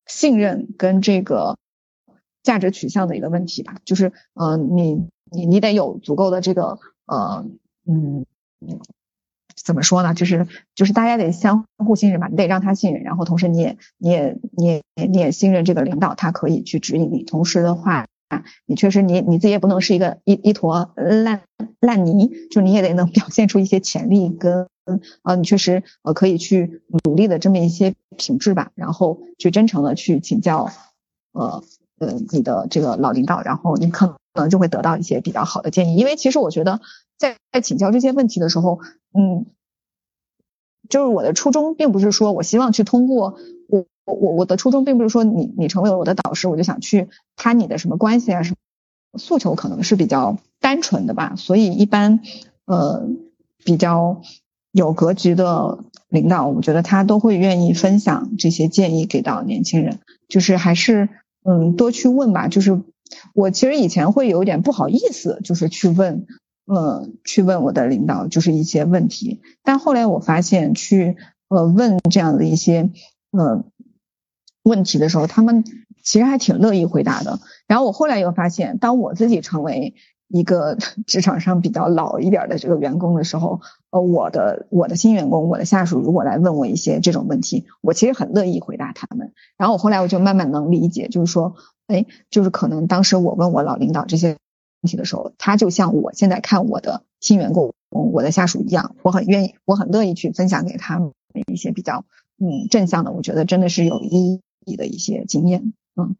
[0.07, 1.57] 信任跟这个。
[2.47, 7.45] 价值取向的一个问题吧，就是呃，你你你得有足够的这个呃
[7.85, 8.25] 嗯
[9.57, 10.15] 怎么说呢？
[10.15, 17.25] 就是就是大家得相互信任吧，你得让他信任，然后同时你也你也你也你也信任这个领导，他可以去指引你。
[17.25, 18.07] 同时的话，
[18.65, 21.43] 你确实你你自己也不能是一个一一坨烂
[21.81, 24.69] 烂泥，就你也得能表现出一些潜力跟
[25.25, 30.71] 呃你确实呃可以去努力的这么一些品质吧，然后去真诚的去请教
[31.33, 31.65] 呃
[31.99, 35.97] 呃你的这个老领导，然后你可能就会得到一些比较好的建议。
[35.97, 36.81] 因为其实我觉得
[37.17, 38.81] 在在请教这些问题的时候，
[39.13, 39.47] 嗯，
[40.89, 43.87] 就是我的初衷并不是说我希望去通过我。
[44.09, 51.35] 我我的初衷并不是说你你成为了我的导师，我就想去攀你的什么关系啊什么诉求，可能是比较单纯的吧。
[51.37, 52.21] 所以一般
[52.67, 53.09] 呃
[53.65, 54.23] 比较
[54.71, 59.99] 有格局的领导，我觉得他都会愿意分享这些建议给到年轻人。
[60.29, 61.09] 就是还是
[61.47, 62.49] 嗯多去问吧。
[62.49, 62.83] 就是
[63.35, 66.27] 我其实以前会有点不好意思，就是去问
[66.67, 71.17] 嗯去问我的领导就是一些问题，但后来我发现去
[71.49, 72.91] 呃问这样的一些
[73.31, 73.65] 呃。
[74.69, 75.63] 问题的时候，他们
[76.03, 77.39] 其实还挺乐意回答的。
[77.69, 79.95] 然后我后来又发现，当我自己成为
[80.29, 83.61] 一个 职场上比较老一点的这个员工的时候，
[83.91, 89.33] 呃，我的我的新员工、我的下属如果来问我一些这种问题，我其实很乐意回答他们。
[89.57, 91.55] 然后我后来我就慢慢能理解，就是说，
[91.87, 94.29] 哎，就是可能当时我问我老领导这些
[94.83, 101.13] 问题的时候，他就像我现在看我的新员工、我的下属一样，我很愿意，我很乐意去分享给他们
[101.47, 102.05] 一些比较
[102.39, 104.41] 嗯正向的，我觉得真的是有意。
[104.69, 106.17] 义的一些经验，嗯，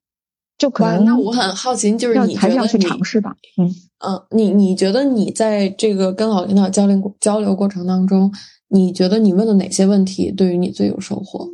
[0.59, 8.33] 就可能那我很好奇，就是你还是要去尝试吧，嗯嗯，你你觉得你在这个跟老领导交流交流过程当中，
[8.69, 11.51] 你觉得你问的哪些问题对于你最有收获？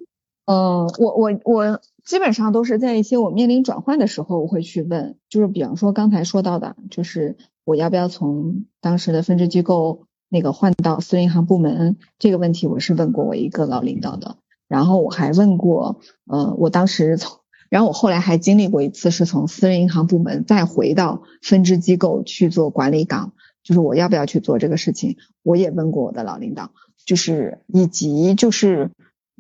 [0.47, 14.37] 嗯，我我我基本上都是在一些我面临转换的时候，我会去问，就是比方说刚才说到的，就是我要不要从当时的分支机构那个换到私人银行部门这个问题，我是问过我一个老领导的。
[14.69, 17.39] 然后我还问过，呃，我当时从，
[17.73, 23.33] 然后我后来还经历过一次，是从私人银行部门再回到分支机构去做管理岗，
[23.63, 26.73] 就是我要不要去做这个事情，我也问过我的老领导，
[27.07, 28.91] 就是以及就是，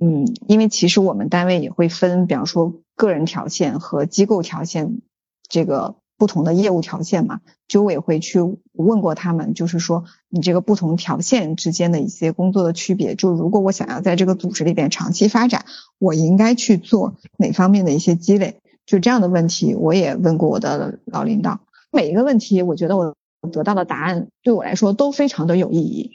[0.00, 5.02] 嗯，因为其实我们单位也会分，比方说个人条线和机构条线，
[5.46, 5.96] 这个。
[6.22, 8.38] 不同的业务条线嘛，就我也会去
[8.74, 15.64] 问过他们，就是说你这个不同条线之间的一些工作的区别，就如果我想要在这个组织里边长期发展，
[15.98, 21.58] 我应该去做哪方面的一些积累，就这样的问题，我也问过我的老领导。
[21.90, 23.16] 每一个问题，我觉得我
[23.50, 26.12] 得到的答案对我来说都非常的有意义，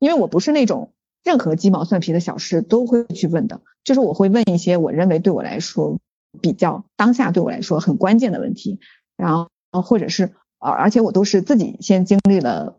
[0.00, 0.90] 因为我不是那种
[1.22, 5.96] 任何鸡毛蒜皮的小事都会去问的，就是我会问一些我认为对我来说
[6.40, 8.80] 比较当下对我来说很关键的问题。
[9.18, 12.78] 然后，或者是，呃，而且我都是自己先经历了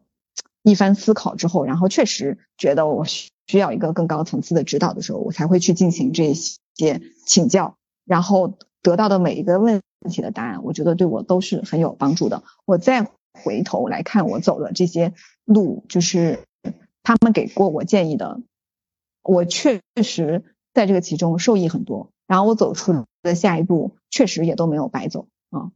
[0.63, 7.75] 一番思考之后，然后确实觉得我需需要一个更高层次的指导的时候，我才会去进行这些请教，
[8.05, 12.43] 然后得到的每一个问题的答案，我觉得对我都是很有帮助的。
[12.65, 13.11] 我再
[13.43, 15.13] 回头来看我走的这些
[15.45, 16.39] 路，就是
[17.03, 18.39] 他们给过我建议的，
[19.23, 25.71] 我确实在这个其中受益很多，然后我走出的下一步确实也都没有白走啊。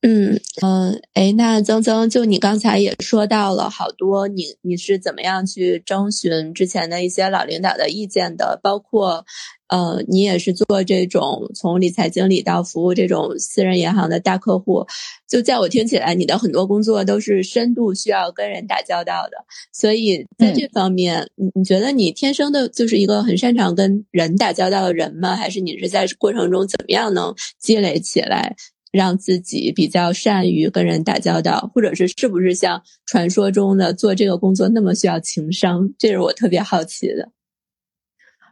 [0.00, 8.60] 嗯嗯，哎，那曾曾，就你刚才也说到了好多，你你是怎么样去征询之前的一些老领导的意见的？
[8.62, 9.26] 包括，
[9.68, 14.86] 呃，你也是做这种从理财经理到服务这种私人银行的大客户，
[15.28, 19.38] 就在我听起来，你的很多工作都是深度需要跟人打交道的。
[19.72, 25.34] 所以在这方面，你你觉得你天生的就是一个很擅长跟人打交道的人吗？
[25.34, 28.54] 还是你是在过程中怎么样能积累起来？
[28.98, 35.94] 让自己比较善于跟人打交道，或者是是不是像传说中的做这个工作那么需要情商？
[35.96, 37.30] 这是我特别好奇的。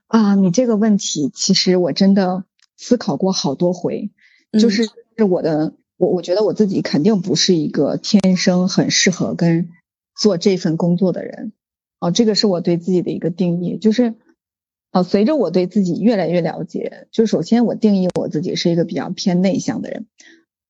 [0.06, 2.44] 啊，你这个问题其实我真的
[2.76, 4.12] 思考过好多回，
[4.52, 4.88] 就是
[5.28, 9.70] 我的我我觉得我自己肯定不是一个天生很适合跟
[10.16, 11.52] 做这份工作的人。
[11.98, 14.14] 哦，这个是我对自己的一个定义，就是。
[14.96, 20.06] 哦，随着我对自己越来越了解，就首先我定义我自己是一个比较偏内向的人，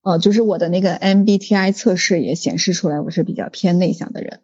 [0.02, 4.40] 哦，就是我的那个 MBTI 测试也显示出来我是比较偏内向的人，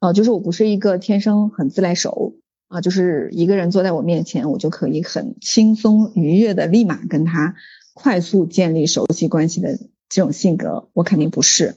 [0.00, 2.36] 哦，就是我不是一个天生很自来熟
[2.68, 7.56] 啊，就是一个人坐在我面前，我就可以很轻松愉悦的立马跟他
[7.92, 11.74] 快速建立熟悉关系的这种性格，我肯定不是，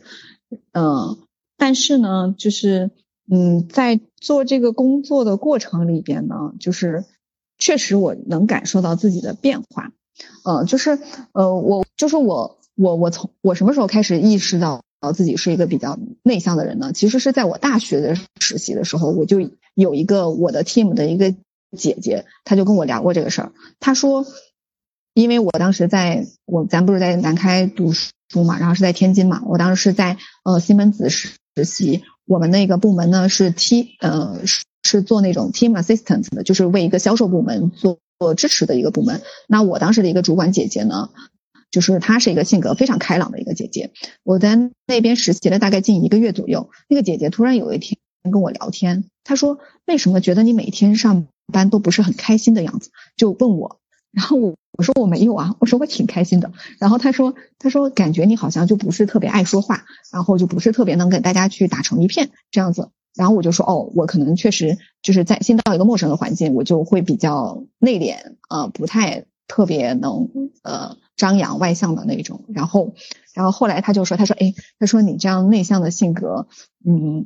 [0.72, 1.18] 嗯，
[1.58, 2.92] 但是呢，就是
[3.30, 7.04] 嗯，在做这个工作的过程里边呢，就是。
[7.60, 9.92] 确实，我能感受到自己的变化，
[10.44, 10.98] 呃，就是，
[11.34, 14.82] 呃，我就是我，我我从我什么时候开始意识到
[15.14, 16.94] 自己是一个比较内向的人呢？
[16.94, 19.38] 其实是在我大学的实习的时候，我就
[19.76, 21.36] 有一个我的 team 的一个
[21.78, 23.52] 姐姐，她就跟我聊过这个事儿。
[23.80, 24.26] 她说，
[25.14, 31.32] 因为我当时在我咱不是在南开读书嘛，然后是在天津嘛，我当时是在呃西门子实
[31.66, 34.40] 习，我们那个部门呢是 T 呃
[34.84, 39.22] 是做那种 team assistant 的，就是为一个销售部门做做支持的一个部门。
[39.48, 41.10] 那我当时的一个主管姐姐呢，
[41.72, 43.92] 就是她是一个性格非常开朗的一个姐姐。
[44.24, 44.58] 我在
[44.88, 47.98] 那边实习了大概近一个月左右，那个姐姐突然有一天
[48.32, 53.80] 跟我聊天，她说为什么觉得你每天上班都不是很开心的样子，就问我，
[54.12, 56.52] 然后我我说我没有啊，我说我挺开心的。
[56.80, 62.90] 然后她说她说感觉你好像就不是特别爱说话，然后就不是特别能给大家去打成一片这样子。
[63.16, 70.30] 然后我就说哦，我可能确实就是在新到一个陌生的环境，我就会比较内敛，呃，不太特别能
[70.64, 72.46] 呃张扬外向的那种。
[72.50, 72.94] 然后
[73.34, 76.48] 然后后来他就说，他说哎，他说你这样内向的性格，
[76.86, 77.26] 嗯，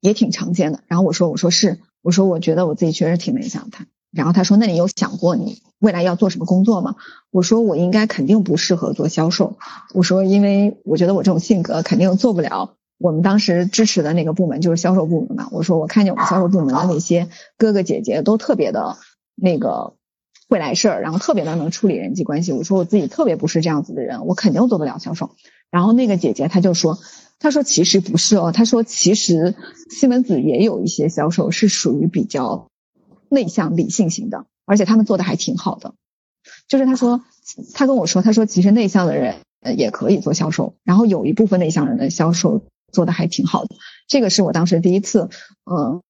[0.00, 0.80] 也挺常见的。
[0.86, 3.78] 然后我说我说是，我说我觉得我自己确实挺内向的。
[4.12, 6.94] 然后他说那你有想过你未来要做什么工作吗？
[7.30, 9.56] 我说我应该肯定不适合做销售。
[9.92, 12.76] 我说因为我觉得我这种性格肯定做不了。
[12.98, 15.48] 我们当时支持的那个部门就是销售部门嘛。
[15.52, 17.28] 我说我看见我们销售部门的那些
[17.58, 18.96] 哥哥姐姐都特别的
[19.34, 19.94] 那个
[20.48, 22.52] 会来事儿，然后特别的能处理人际关系。
[22.52, 25.30] 我说我自己特别不是这样子的人，我肯定做不了销售。
[25.70, 26.98] 然后那个姐姐她就说，
[27.38, 29.54] 她说其实不是哦，她说其实
[29.90, 32.68] 西门子也有一些销售是属于比较
[33.28, 35.94] 内向理性型的，而且他们做的还挺好的。
[36.68, 37.22] 就是她说，
[37.74, 39.34] 她跟我说，她说其实内向的人
[39.76, 42.62] 也可以做销售，然后有一部分内向人的销售。
[42.92, 43.76] 做的还挺好的，
[44.06, 45.28] 这个是我当时第一次，
[45.70, 46.02] 嗯，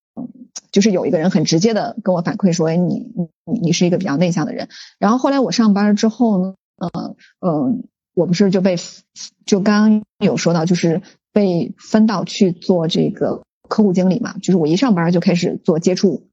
[0.71, 3.07] 就是有一个人很直接的跟我反馈说，哎，你
[3.45, 4.69] 你你是一个比较内向的人。
[4.99, 8.77] 然后后来我上班之后呢，嗯嗯，我不是就被
[9.45, 11.03] 就刚刚有说到，就是
[11.33, 16.29] 被分到去做这个客户经理嘛，就是我一上班就开始做接触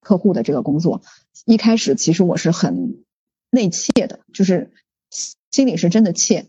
[0.00, 1.02] 客户的这个工作。
[1.44, 3.02] 一开始其实我是很
[3.50, 4.70] 内怯的，就是
[5.50, 6.46] 心里是真的怯，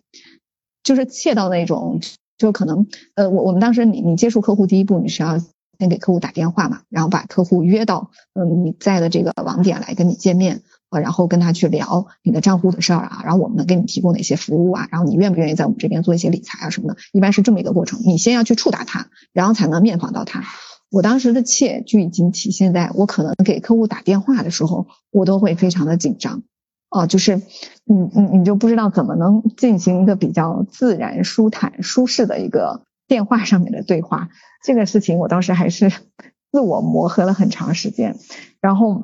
[0.83, 2.01] 就是怯到那种。
[2.39, 5.37] 就可能，呃，我我们当时你你接触客户第一步，你是要
[5.77, 20.43] 先给客户打电话嘛，然后把客户约到，嗯，你在的这个网点来跟你见面，呃，然后跟他去聊你的账户的事儿啊，然后我们能给你提供哪些服务啊，然后你愿不愿意在我们这边做一些理财啊什么的，一般是这么一个过程，你先要去触达他，然后才能面访到他。
[20.89, 26.41] 我当时的怯就已经体现在我可能给客户打电话的时候，我都会非常的紧张。
[26.89, 27.35] 哦，就是
[27.85, 34.29] 你你你就不知道怎么能进行一个比较自然、舒坦、舒适的一个电话上面的对话。
[34.63, 35.91] 这个事情我当时还是
[36.51, 38.15] 自我磨合了很长时间，
[38.59, 39.03] 然后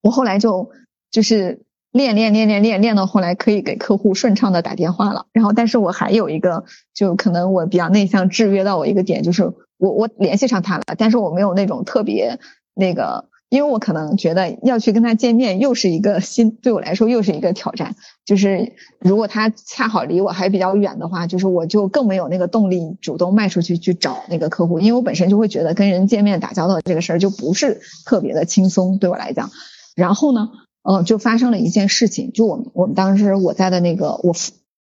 [0.00, 0.70] 我后来就
[1.10, 5.26] 就是练练练练练练到后来可以给客户顺畅的打电话了。
[5.32, 9.42] 然后，但是我还有一个，就可能我比较内向，制约到我一个点，就是
[9.76, 12.38] 我我联系上他了，但是我没有那种特别
[12.74, 13.28] 那个。
[13.52, 17.96] 因为我可能觉得要去跟他见面，又是一个新对我来说又是一个挑战。
[18.24, 29.50] 就是如果他恰好离我还比较远的话，就是我就更没有那个动力主动迈出去去找那个客户，因为我本身就会觉得跟人见面打交道这个事儿就不是特别的轻松对我来讲。
[29.94, 30.48] 然后呢，
[30.82, 34.34] 呃，就发生了一件事情，就我们我们当时我在的那个我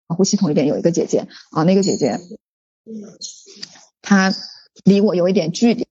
[0.05, 2.19] 保护系统里边有一个姐姐啊，那个姐姐
[4.03, 4.31] 她
[4.83, 5.88] 离我有一点距离。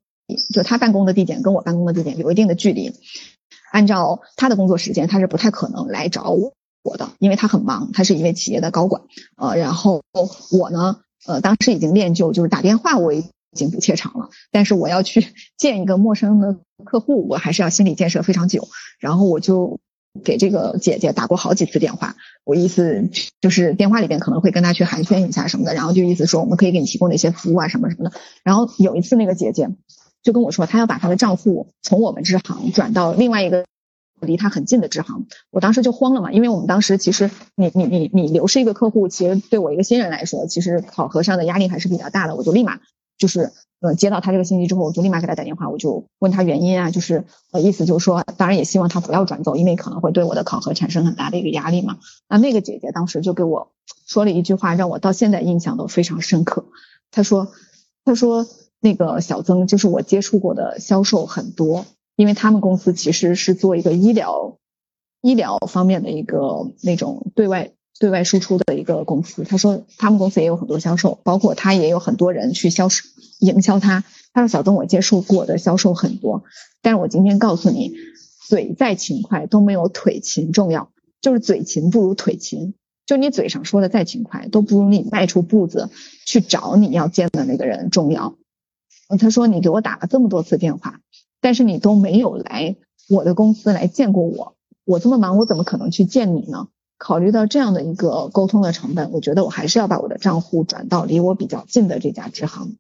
[0.52, 2.92] 就他办公的地点跟我办公的地点有一定的距离，
[3.72, 6.30] 按照他的工作时间，他是不太可能来找
[6.82, 9.02] 我的，因为他很忙，他是一位企业的高管，
[9.36, 10.02] 呃，然后
[10.52, 15.26] 我呢，呃，当时已经练就，就是打电话我已经不怯场了，但是我要去
[15.56, 18.68] 见一个陌生的客户，我还是要心理建设非常久，
[18.98, 19.78] 然后我就。
[20.24, 23.08] 给这个姐姐打过好几次电话，我意思
[23.40, 28.16] 就是电话里边可能会跟她去寒暄一下什么的，然后就意思说我们可以给你提供哪些服务啊什么什么的。
[28.42, 29.68] 然后有一次那个姐姐
[30.22, 33.64] 就跟我说，她要把她的账户从我们支行转到另外一个
[34.20, 42.80] 离她很近的支行，我当时就慌了嘛，因为我们当时其实你你你你流失一个客户，其实对我一个新人来说，其实考核上的压力还是比较大的，我就立马
[43.16, 43.52] 就是。
[43.80, 51.98] 呃，接到他这个信息之后，我就立马给他打电话，我就问他原因啊，就是呃，意思就是说，当然也希望他不要转走，因为可能会对我的考核产生很大的一个压力嘛。
[52.28, 53.70] 那那个姐姐当时就给我
[54.04, 56.64] 说了一句话，让我到现在印象都非常深刻。
[57.12, 57.52] 她说，
[58.04, 58.48] 她说
[58.80, 64.56] 那个小曾就是我接触过的销售很多，因为他们公司其实是做一个医疗
[65.20, 67.72] 医疗方面的一个那种对外。
[68.00, 73.02] 对外输出的一个公司，他说他们公司也有很多销售，包括他也有很多人去销售
[73.40, 74.04] 营销他。
[74.32, 76.44] 他说小曾，我接触过的销售很多，
[76.80, 77.92] 但是我今天告诉你，
[78.46, 82.74] 嘴再勤快都没有腿勤重要，就是嘴勤不如腿勤。
[83.04, 85.90] 就你嘴上说的再勤快，都不如你迈出步子
[86.24, 88.37] 去找你要见的那个人重要。
[89.16, 91.00] 他说你给我打了这么多次电话，
[91.40, 92.76] 但是你都没有来
[93.08, 96.68] 我的公司来见过我，我这么忙，我怎么可能去见你呢？
[96.98, 102.76] 考虑到这样的一个沟通的成本，我觉得我还是要把我的账户转到离我比较近的这家支行。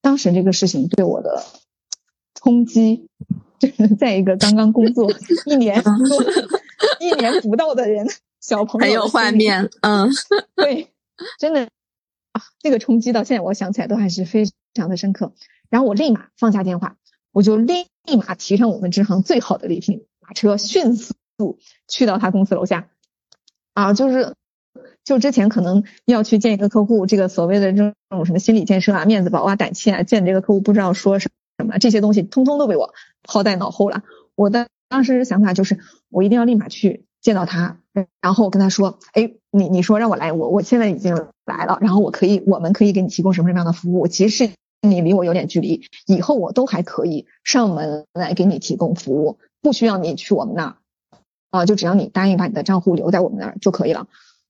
[0.00, 1.44] 当时这个事情对我的
[2.34, 3.06] 冲击，
[3.60, 5.08] 就 是在一个刚刚工作
[5.46, 5.80] 一年
[6.98, 8.08] 一年不到的人
[8.40, 10.10] 小朋友很有画面，嗯，
[10.56, 10.88] 对，
[11.38, 11.68] 真的
[12.32, 14.44] 啊，这个冲击到现在我想起来都还是非
[14.74, 15.32] 常的深刻。
[15.72, 16.96] 然后我立马放下电话，
[17.32, 21.14] 我就立立马提上我们支行最好的礼品，打车迅速
[21.88, 22.90] 去到他公司楼下。
[23.72, 24.34] 啊，就是
[25.02, 31.30] 就之前可能要去见一个客户，这个所谓的这种什么心理建设啊、面子薄啊、胆怯啊，见这个客户不知道说什
[31.66, 32.92] 么，这些东西通通都被我
[33.22, 34.02] 抛在脑后了。
[34.34, 35.78] 我的当时想法就是，
[36.10, 37.78] 我一定要立马去见到他，
[38.20, 41.14] 然后跟他说，哎，你你说让我来，我我现在已经
[41.46, 44.06] 来了，然后我可以，我们可以给你提供什么什么样的服务？
[44.06, 44.52] 其实是
[44.82, 50.76] 你离我有点距离，以后我都还可以上门来给你提供服务，不需要你去我们那儿。
[51.50, 54.06] 啊，就只要你答应把你的账户留在我们那儿就可以了，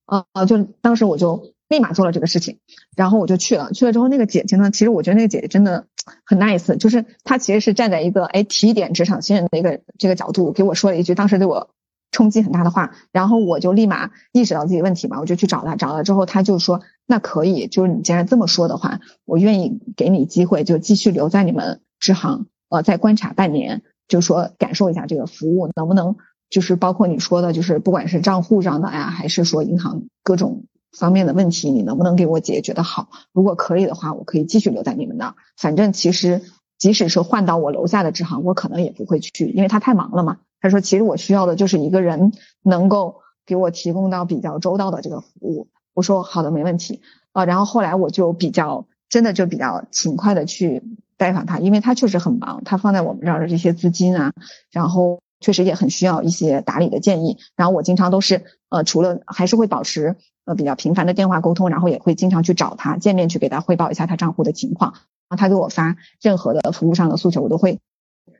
[0.06, 2.58] 啊啊，就当时我就立马做了这个事情，
[2.96, 5.86] 然后我就去了，去了之后那个姐姐呢，其实我觉得那个姐姐真的
[6.24, 11.70] 很 nice，就是她其实是站在一个哎提点职场新人的一个这个角度给我说了一句当时对我
[12.12, 26.14] 冲击很大的话，然后我就立马意识到自己问题嘛，我就去找他，找了之后他就说那可以，就是你既然这么说的话，我愿意给你机会，就继续留在你们支行，呃，再观察半年，就说感受一下这个服务能不能。
[26.50, 33.08] 就是包括你说的，就是不管是账户上的呀，还是说银行各种方面的问题，你能不能给我解决的好？
[33.32, 35.34] 如果可以的话，我可以继续留在你们那儿。
[35.56, 36.42] 反正其实
[36.78, 40.40] 即使是换到我楼下的支行，我可能也不会去，因为他太忙了嘛。
[40.62, 42.32] 他说，其实我需要的就是一个人
[42.62, 45.68] 能够给我提供到比较周到的这个服务。
[45.92, 47.02] 我说好的，没问题
[47.32, 47.44] 啊。
[47.44, 50.82] 然后后来我就比较真的就比较勤快的去
[51.18, 54.32] 拜访他，因为他确实很忙，他放在我们这儿的这些资金啊，
[54.70, 55.20] 然后。
[55.44, 67.80] 确实也很需要一些打理的建议，然后我经常都是呃，除了还是会保持呃比较频繁的电话沟通，然后也会经常去找他见面去给他汇报一下他账户的情况，然后他给我发任何的服务上的诉求，我都会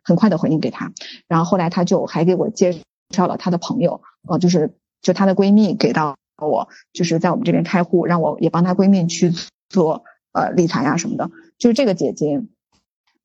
[0.03, 0.93] 很快的回应给他。
[1.29, 2.81] 然后后来他就还给我介
[3.11, 9.33] 绍了他的朋友，呃，就是就她的闺蜜给到我，就是在我们这边开户，让我也帮她闺蜜去
[9.69, 11.31] 做呃理财呀什么的。
[11.59, 12.43] 就是这个姐姐，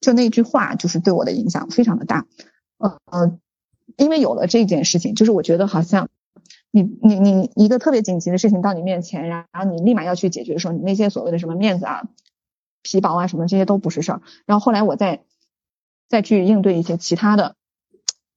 [0.02, 2.26] 就那句话就是对我的影响非常的大，
[2.78, 3.40] 呃呃。
[3.96, 6.10] 因为有了这件事情，就是我觉得好像
[6.72, 12.04] 你你你一个特别紧急的事情到你面前，然后你立马要去解决的时候，你那些所谓的什么面子啊、
[12.84, 14.22] 皮薄啊什么这些都不是事儿。
[14.46, 15.24] 然后后来我在
[16.10, 17.56] 再去应对一些其他的，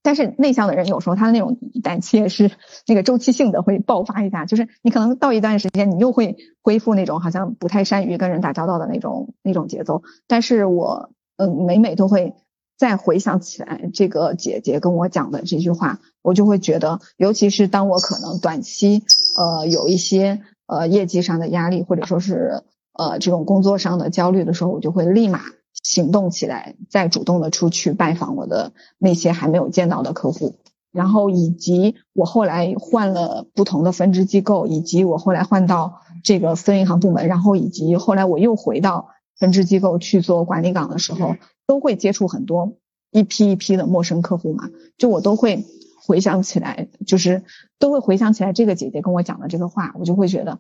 [0.03, 2.51] 但是内向的人有时候他的那种胆怯是
[2.87, 10.03] 那个周期性的会爆发一下，就是你可能到一段时间你又会恢复那种好像不太善于跟人打交道的那种那种节奏。
[10.27, 12.35] 但是我嗯每每都会。
[12.81, 19.03] 再回想起来，这个姐姐跟我讲的这句话，我就会觉得，尤其是当我可能短期
[19.37, 22.63] 呃有一些呃业绩上的压力，或者说是
[22.95, 25.43] 呃这种工作上的焦虑的时候，我就会立马
[25.83, 30.57] 行动起来，再主动的出去拜访我的那些还没有见到的客户，
[30.93, 39.09] 然后以及我后来换了不同的分支机构，以及我后来换到这个私人银行部门，然后以及后来我又回到
[39.39, 41.37] 分支机构去做管理岗的时候。
[41.67, 42.79] 都会接触很多
[43.13, 45.67] 一批一批的陌生客户嘛，就我都会
[46.05, 47.45] 回想起来，就是
[47.79, 50.59] 都会回想起来这个姐姐跟我讲的这个话，我就会觉得，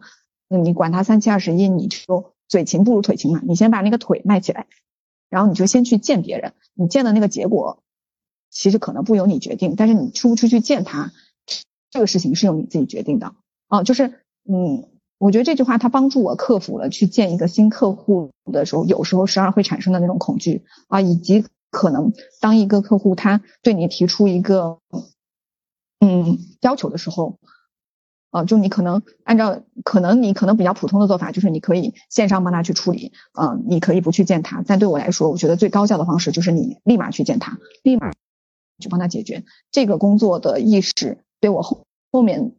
[0.48, 4.68] 你管他三七二十一，你就嘴勤不如腿勤嘛，你先把那个腿迈起来，
[5.30, 7.82] 然后你就先去见别人，你见的那个结果，
[8.50, 11.12] 其实可能不由你决定，但是你出不出去见他，
[11.90, 13.32] 这个事情是由你自己决定的
[13.68, 14.86] 啊，就是嗯。
[15.22, 24.78] 我觉得这句话它帮助我克服了去见一个新客户的时候，有时候时而会产生的那种恐惧啊，以及可能当一个客户他对你提出一个
[25.98, 27.38] 嗯要求的时候，
[28.30, 38.10] 啊，就你可能按照可能你可能比较普通的做法就是你可以线上帮他去处理，嗯，你可以不去见他，但对我来说，我觉得最高效的方式就是你立马去见他，立马
[38.80, 42.52] 去帮他解决这个工作的意识，对我后后面。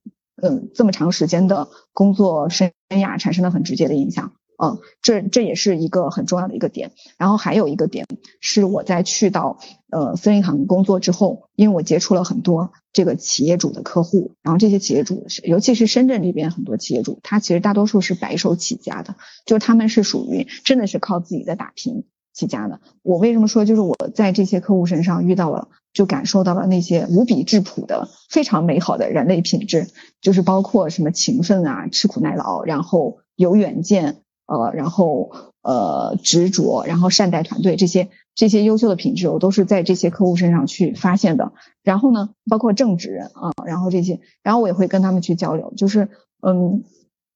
[0.44, 4.34] 嗯，这么长时间的工作生涯产生了很直接的影响，
[4.64, 6.92] 嗯，这这也是一个很重要的一个点。
[7.18, 8.06] 然后还有一个点
[8.40, 9.58] 是我在去到
[9.90, 22.04] 呃私人银行工作之后，因为我接触了很多这个企业主的客户，然后这些企业主，尤其是深圳这边很多企业主，他其实大多数是白手起家的，就他们是属于真的是靠自己的打拼。
[22.34, 29.90] 起家的，我为什么说就是我在这些客户身上遇到了，就感受到了那些无比质朴的、非常美好的人类品质，
[30.22, 34.22] 就是包括什么勤奋啊、吃苦耐劳，然后有远见，
[34.52, 35.32] 呃，然后
[35.62, 41.54] 呃执着，然后善待团队这些这些优秀的品质，我都是在这些客户身上去发现的。
[41.84, 46.10] 然后呢，包括正直啊，然后这些，然后我也会跟他们去交流，就是
[46.42, 46.84] 嗯。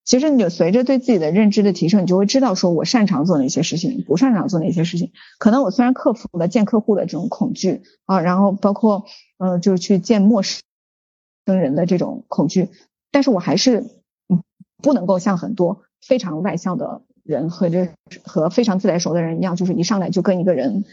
[0.07, 5.11] 其实你就随着对自己的认知的提升，你就会知道说我擅长做哪些事情，不擅长做哪些事情。
[5.39, 9.05] 可能我虽然克服了见客户的这种恐惧啊，然后包括
[9.39, 10.61] 呃就是去见陌生
[11.47, 12.69] 人的这种恐惧，
[13.09, 13.79] 但是我还是
[14.29, 14.43] 嗯
[14.77, 17.89] 不能够像很多非常外向的人和这
[18.23, 20.85] 和非常自来熟的人一样，就是一上来就跟一个人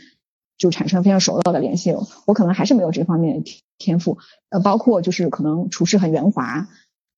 [0.59, 1.95] 就产生非常熟络的联系。
[2.27, 4.19] 我可能还是没有这方面的天赋，
[4.49, 6.69] 呃，包括就是可能处事很圆滑。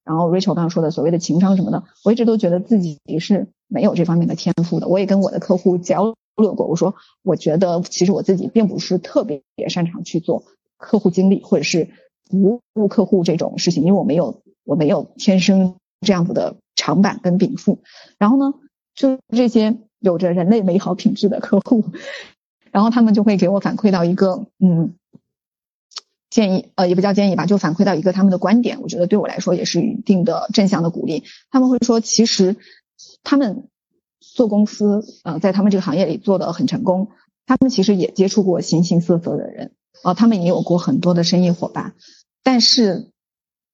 [0.05, 4.87] 然后 Rachel 刚刚说的所谓的情商什么的，我一直都觉得自己是没有这方面的天赋的。
[4.89, 10.45] 我也跟我的客户交流过，我说我觉得其实我自己并不是特别擅长去做
[10.77, 11.89] 客户经理或者是
[12.29, 17.79] 服务客户这种事情，因为我没有我没有天生这样子的长板跟禀赋。
[18.19, 18.53] 然后呢，
[18.95, 21.85] 就这些有着人类美好品质的客户，
[22.71, 24.95] 然后他们就会给我反馈到一个嗯。
[26.31, 31.23] 建议呃也不叫建议吧，就反馈到一个他们的观点，我觉得对我来说也是一定的正向的鼓励。
[31.49, 32.57] 他们会说，其实
[33.23, 33.69] 他们
[34.19, 37.11] 做公司呃在他们这个行业里做的很成功，
[37.47, 41.95] 他们其实也接触过形形色色的人啊，他们也有过很多的生意伙伴，
[42.43, 43.13] 但是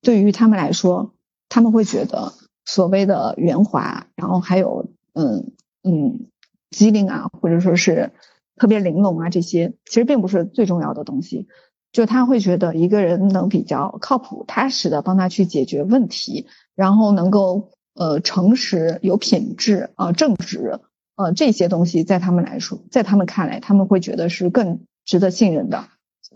[0.02, 1.14] 对于他们来说，
[1.48, 2.34] 他们会觉得
[2.66, 4.90] 所谓的圆滑，然后还有
[5.20, 5.52] 嗯
[5.82, 6.28] 嗯
[6.70, 8.12] 机灵啊，或者说是
[8.56, 11.46] 特别玲珑啊这些，其实并不是最重要的东西。
[11.92, 16.46] 就他会觉得一个人能比较靠谱、踏实的帮他去解决问题，
[16.76, 20.78] 然后能够呃诚实、有品质啊、正直
[21.16, 25.88] 呃这些东西，在他们来说，在他们看来，他们会觉得是更值得信任的。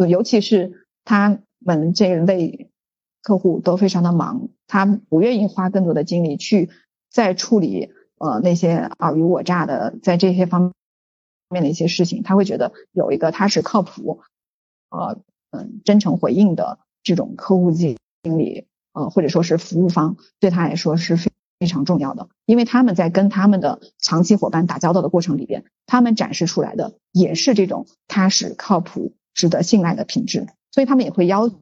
[0.08, 2.70] 尤其是他们这一类
[3.22, 6.68] 客户都非常的忙，他不愿意花更多的精力去
[7.12, 7.92] 在处理
[8.24, 10.72] 呃那些尔虞我诈的在这些方
[11.50, 14.22] 面的一些事情，他会觉得有一个踏实靠谱
[14.88, 15.20] 呃。
[15.56, 31.60] 嗯，真诚回应的这种客户经理，呃，或者说是服务方，对他来说是非非常重要的，因为他们在跟他们的长期伙伴打交道的过程里边，他们展示出来的也是这种踏实、靠谱、值得信赖的品质，所以他们也会要求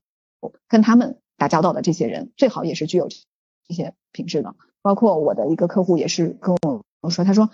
[0.68, 3.10] 跟他们打交道的这些人，最好也是具有
[3.68, 4.54] 这些品质的。
[4.82, 7.50] 包括我的一个客户也是跟我我说，他说，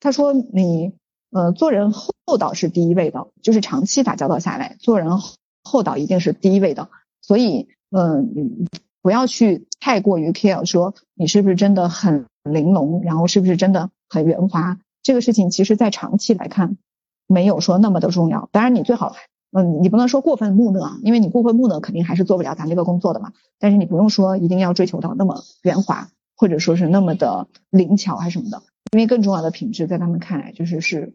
[0.00, 0.92] 他说你
[1.30, 5.18] 呃做人厚道是第一位的，就是长期打交道下来，做人。
[5.62, 6.88] 厚道一定是第一位的，
[7.20, 8.66] 所以，嗯，
[9.02, 16.78] 不要去太过于 care 说你是不是真的很玲珑，然后是不是真的很圆滑，这个事情其实在长期来看
[17.26, 18.48] 没有说那么的重要。
[18.52, 19.14] 当然，你最好，
[19.52, 23.34] 嗯，你不能说过分木讷，因为你过分木讷肯定还是做不了咱这个工作的嘛。
[23.58, 26.08] 但是你不用说一定要追求到那么圆滑，
[26.40, 28.62] 或者说是那么的灵巧还是什么的，
[28.92, 31.12] 因为更重要的品质在他们看来就是是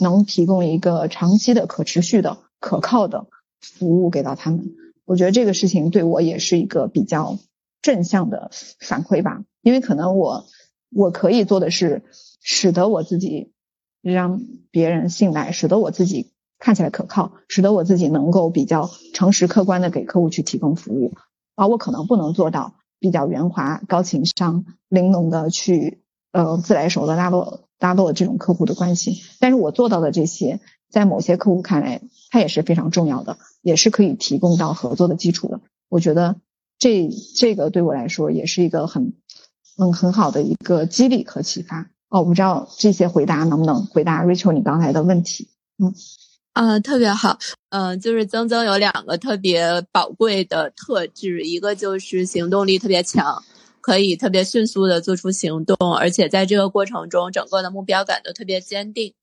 [0.00, 3.26] 能提供一个长期的、可持续的、可靠的。
[3.60, 4.72] 服务给到他们，
[5.04, 7.38] 我觉得这个事情对我也是一个比较
[7.80, 8.50] 正向的
[8.80, 9.44] 反馈吧。
[9.60, 10.46] 因为可能我
[10.90, 12.02] 我可以做的是，
[12.40, 13.52] 使得我自己
[14.00, 14.42] 让
[14.72, 21.14] 别人信赖，使得我自己看起来可靠，使得我自己能够比较诚实客观的给客户去提供服务。
[21.54, 30.60] 而我可能不能做到比较圆滑、高情商、玲珑的去呃自来熟的拉落拉落这种客户的关系，但是我做到的这些。
[30.92, 35.62] 在某些客户看来，它也是非常重要的，也是可以提供到合作的基础的。
[35.88, 36.36] 我觉得
[36.78, 39.14] 这这个对我来说也是一个很
[39.78, 41.90] 嗯很好的一个激励和启发。
[42.10, 45.48] 哦，我不知道这些回答能不能回答 Rachel 你刚才的问题。
[45.82, 45.94] 嗯
[46.54, 47.38] 嗯，特别好。
[47.70, 53.42] 嗯，就是曾曾有两个特别宝贵的特质，一个就是行动力特别强，
[53.80, 59.14] 可以特别迅速的做出行动，而且在这个过程中，整个的目标感都特别坚定。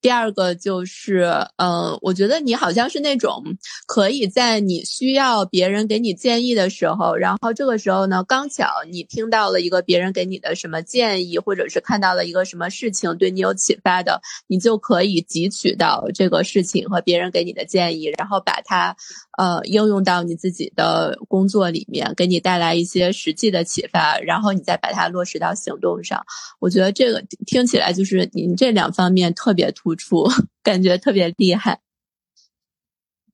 [0.00, 1.24] 第二个就是，
[1.56, 3.42] 嗯，我觉得你好像是那种
[3.86, 18.96] 可以在你需要别人给你建议的时候，然后这个时候呢，刚巧你听到了一个别人给你的什么建议，或者是看到了一个什么事情对你有启发的，你就可以汲取到这个事情和别人给你的建议，然后把它。
[19.38, 26.20] 呃，应用到你自己的工作里面，给你带来一些实际的启发，然后你再把它落实到行动上。
[26.58, 30.26] 我觉得这个听起来就是你这两方面特别突出，
[30.62, 31.80] 感觉特别厉害。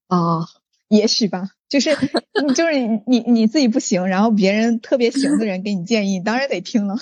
[0.09, 0.47] 哦，
[0.89, 1.91] 也许吧，就是
[2.55, 6.97] 就是你你自己不行，然后别人特别行的人给你建议，当然得听了。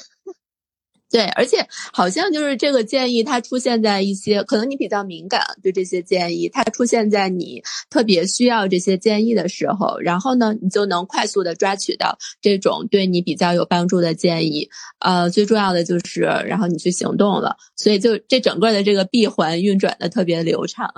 [1.12, 14.66] 对，而且好像就是这个建议，它出现在一些可能你比较敏感对这些建议，它出现在你特别需要这些建议的时候，然后呢，你就能快速的抓取到这种对你比较有帮助的建议。
[15.00, 20.90] 呃，最重要的就是，然后你去行动了，所以就这整个的这个闭环运转的特别流畅。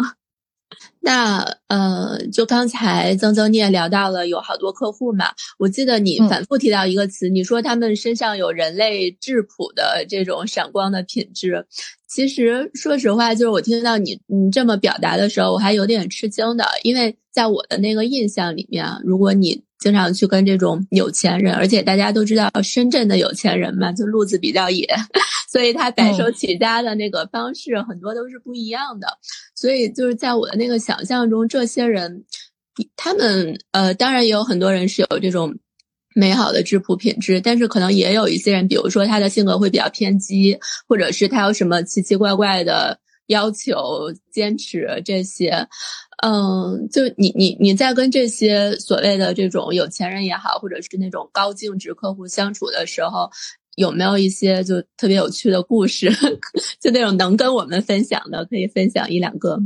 [1.01, 5.27] 那呃，就刚才曾曾你也聊到了有好多客户嘛，
[5.59, 11.67] 我记得你反复提到一个词，你说他们身上有人类质朴的这种闪光的品质。
[12.09, 24.89] 其实说实话，就是我听到你你这么表达的时候，我还有点吃惊的，因为在我的那个印象里面，如果你经常去跟这种有钱人，而且大家都知道深圳的有钱人嘛，就路子比较野。
[25.53, 29.07] 所以他白手起家的那个方式很多都是不一样的，
[29.55, 32.25] 所以就是在我的那个想象中，这些人，
[32.97, 35.55] 他们呃，当然也有很多人是有这种
[36.15, 40.59] 美好的质朴品质，但是可能也有一些人，比如说他的性格会比较偏激，
[40.89, 45.69] 或者是他有什么奇奇怪怪的要求、坚持这些，
[46.23, 53.31] 嗯，就你你你在跟这些所谓的这种有钱人也好，或者是那种高净值客户相处的时候。
[53.77, 56.09] 有没有一些就特别有趣的故事，
[56.79, 59.59] 就那种能跟我们分享的，可以分享一两个。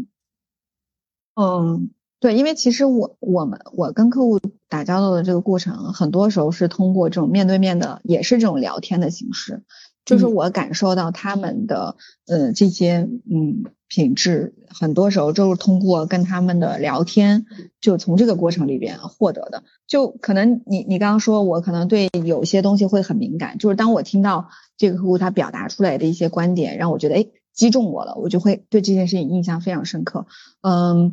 [1.35, 9.63] 嗯，对，因为其实我我们我跟客户打交道的这个过程，很多时候是通过这种面对面的，也是这种聊天的形式。
[10.09, 11.97] 就是我感受到他们的
[12.27, 17.45] 呃这些嗯品质，很多时候就是通过跟他们的聊天，
[17.79, 19.65] 就从这个过程里边获得的。
[19.87, 24.49] 就可能你你刚刚说我可能对有些东西会很敏感，就是当我听到
[24.79, 30.25] 这个客户他表达出来的一些观点，让我觉得哎击中我了，我就会对这件事情印象非常深刻。
[30.63, 31.13] 嗯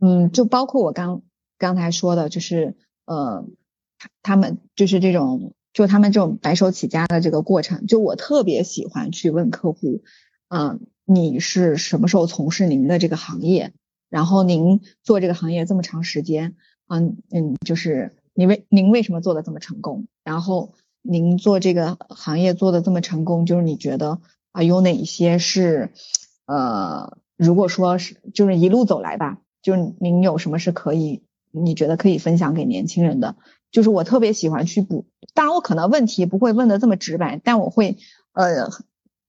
[0.00, 1.22] 嗯，就包括我刚
[1.58, 2.74] 刚才说的，就是
[3.04, 3.46] 呃
[4.20, 5.54] 他们就是这种。
[5.72, 10.02] 就他们这种白手起家的这个过程，就我特别喜欢去问客户，
[10.48, 13.72] 嗯，你是什么时候从事您的这个行业？
[14.10, 16.54] 然后您做这个行业这么长时间，
[16.86, 20.06] 嗯嗯，就是您为您为什么做的这么成功？
[20.22, 24.20] 然后您做这个行业做的这么成功，就是你觉得
[24.52, 25.92] 啊有哪些是
[26.44, 33.36] 呃，如果说是就是一路走来吧，就是您有什么是可以你觉得可以分享给年轻人的？
[33.72, 37.96] 就是我特别喜欢去补，当然我可能问题不会问的这么直白，但我会
[38.32, 38.70] 呃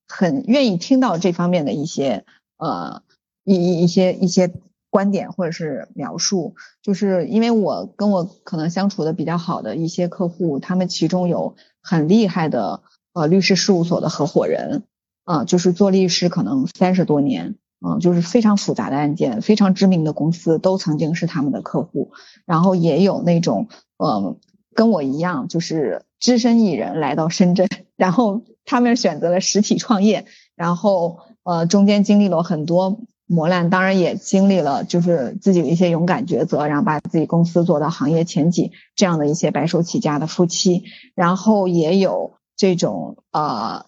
[0.07, 2.25] 很愿意听到这方面的一些
[2.57, 3.01] 呃
[3.45, 4.53] 一一一些一些
[4.89, 12.83] 观点或者是描述，就是因为我跟我可能相处的比较好的一些客户，他们其中有很厉害的
[13.13, 14.83] 呃律师事务所的合伙人，
[15.23, 17.55] 啊，就是做律师可能三十多年。
[17.85, 22.11] 嗯，就是非常复杂的案件，非常知名的公司都曾经是他们的客户，
[22.45, 23.67] 然后也有那种，
[23.97, 24.37] 嗯，
[24.73, 27.67] 跟我一样，就是只身一人来到深圳，
[27.97, 30.25] 然后他们选择了实体创业，
[30.55, 43.85] 然后呃中间经历了很多磨难，当然也经历了就是自己的一些勇敢抉择，然后把自己公司做到行业前几这样的一些白手起家的夫妻，然后也有这种呃，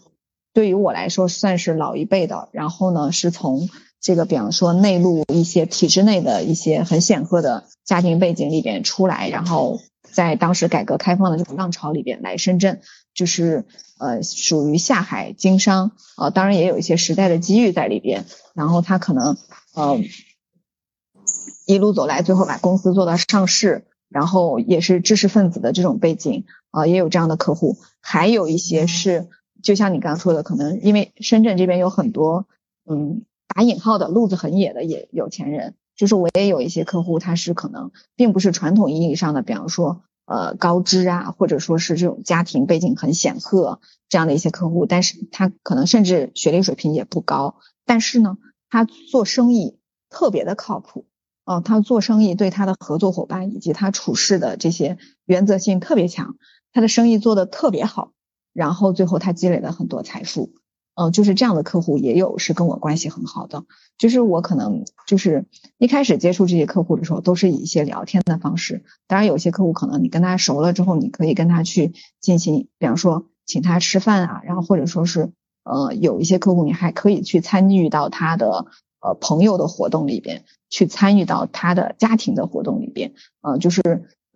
[0.54, 3.70] 对于我来说算是老一辈的，然后呢是从。
[4.06, 12.82] 这个，比方说内陆一些体制内的一些很显赫的家庭背景里边出来，然后在当时改革开放的这种浪潮里边来深圳，
[13.16, 13.66] 就是
[13.98, 19.38] 呃属于下海经商，呃当然也有一些时代的机遇在里边，然后他可能
[19.74, 20.00] 呃
[21.66, 29.30] 一路走来，最后把公司做到上市，然后也是知识分子的这种背景，啊也有这样的客户，还有一些是
[29.64, 32.46] 就像你刚刚说的，可能因为深圳这边有很多
[32.88, 33.26] 嗯。
[33.56, 43.80] 打引号的路子很野的也有钱人，就是我也有一些客户，他是可能并不是传统意义上的，比方说呃高知啊，或者说是这种家庭背景很显赫
[44.10, 48.38] 这样的一些客户，但是他可能甚至学历水平也不高，但是呢，
[48.70, 49.80] 他做生意
[50.10, 51.06] 特别的靠谱，
[51.46, 56.36] 哦，他做生意对他的合作伙伴以及他处事的这些原则性特别强，
[56.74, 58.12] 他的生意做得特别好，
[58.52, 60.52] 然后最后他积累了很多财富。
[60.96, 63.66] 嗯，就是这样的客户也有是跟我关系很好的，
[63.98, 65.46] 就是我可能就是
[65.78, 68.84] 一开始接触这些客户的时候，都是以一些聊天的方式。
[69.06, 75.32] 当然，有些客户可能你跟他熟了之后，你可以跟他去进行，比方说请他吃饭啊，然后或者说是
[75.64, 78.68] 呃有一些客户你还可以去参与到他的
[79.02, 83.82] 呃朋友的活动里边，去参与到他的家庭的活动里边，呃就是。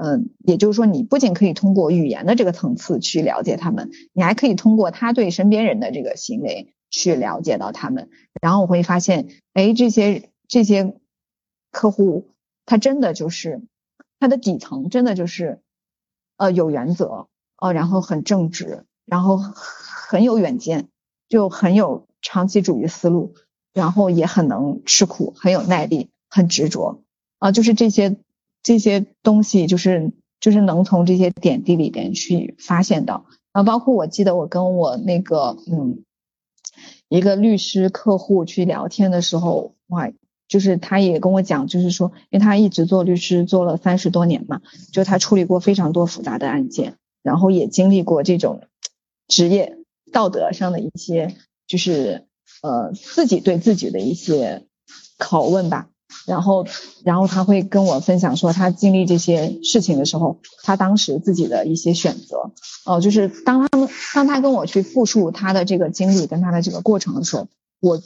[0.02, 8.10] 嗯，也就是说，你不仅可以通过语言的这个层次去了解他们，你还可以通过他对身边人的这个行为去了解到他们。
[8.41, 10.95] 然后我会发现，哎，这些这些
[11.72, 12.30] 客户，
[12.66, 13.62] 他真的就是
[14.22, 15.60] 他的底层真的就是
[16.38, 17.28] 呃有原则，
[17.58, 20.88] 呃，然后很正直，然后很有远见，
[21.28, 23.36] 就很有长期主义思路，
[23.74, 27.04] 然后也很能吃苦，很有耐力，很执着
[27.38, 28.16] 啊，就是这些
[28.64, 36.03] 这些东西，就是就是能从这些点滴里边去发现到啊，包括我记得我跟我那个嗯
[37.07, 40.12] 一个律师客户去聊天的时候，哇。
[40.49, 48.64] 就是他也跟我讲，就是说，因为他一直做律师做了三十多年嘛，就他处理过非常多复杂的案件，然后也经历过这种
[49.28, 49.78] 职业
[50.12, 51.36] 道德上的一些，
[51.68, 52.26] 就是
[52.64, 54.66] 呃自己对自己的一些
[55.20, 55.89] 拷问吧。
[56.26, 56.66] 然后，
[57.03, 62.51] 然后他会跟我分享说，他经历这些事情的时候，他当时自己的一些选择。
[62.86, 67.47] 哦，就是当他们当他跟我去复述他的这个经历跟他的这个过程的时候，
[67.80, 68.01] 我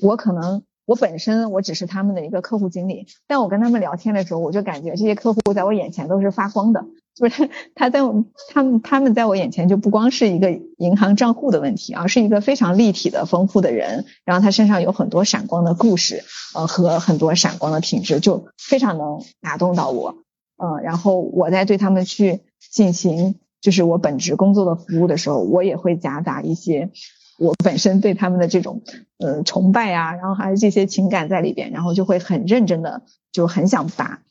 [0.00, 0.62] 我可能。
[0.88, 6.86] 我本身我只是他们的一个客户经理，但我跟他们聊天的时候，我就感觉这些客户在我眼前都是发光的，
[7.18, 14.04] 就 是他在我他们他们在我眼前就不光是一个银行账户的问题，而是一个非常立体的、丰富的人。
[14.24, 16.22] 然后他身上有很多闪光的故事，
[16.54, 20.14] 呃，和很多闪光的品质，就非常能打动到我。
[20.62, 22.40] 嗯，然后我在对他们去
[22.70, 26.90] 进行就是我本职工作的服务的时候，我也会夹杂一些。
[27.38, 28.82] 我本身对他们的这种
[29.18, 34.22] 呃崇拜啊，然后还有这些情感在里边，然后就会很认真的，就很想把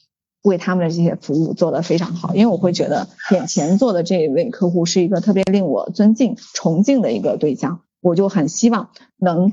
[0.44, 9.52] 为他们的这些服务做得非常好，因为我会觉得眼前做的这一位客户是一个特别令我尊敬、崇敬的一个对象，我就很希望能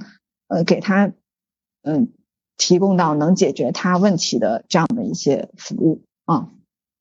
[0.48, 1.12] 呃给他
[1.82, 2.12] 嗯
[2.56, 6.50] 提供到能解决他问题的这样的一些服务啊，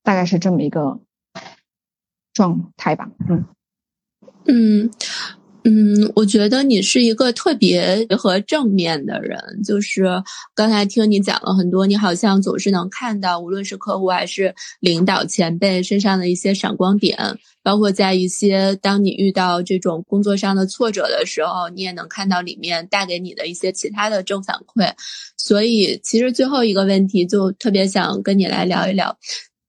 [0.02, 1.00] 大概是这么一个
[2.34, 3.46] 状态吧，嗯
[4.46, 4.92] 嗯。
[5.66, 9.40] 嗯，我觉得你是一个特别和正面的人。
[9.64, 10.04] 就是
[10.54, 17.18] 刚才听你讲了很多，你好像总是能看到，无论是客户还是领导前辈身上的一些闪光点，
[17.64, 24.92] 包括在一些当你遇到这种工作上的挫折的时候，你也能看到里面带给你的一些其他的正反馈。
[25.38, 29.18] 所以，其实最后一个问题就特别想跟你来聊一聊，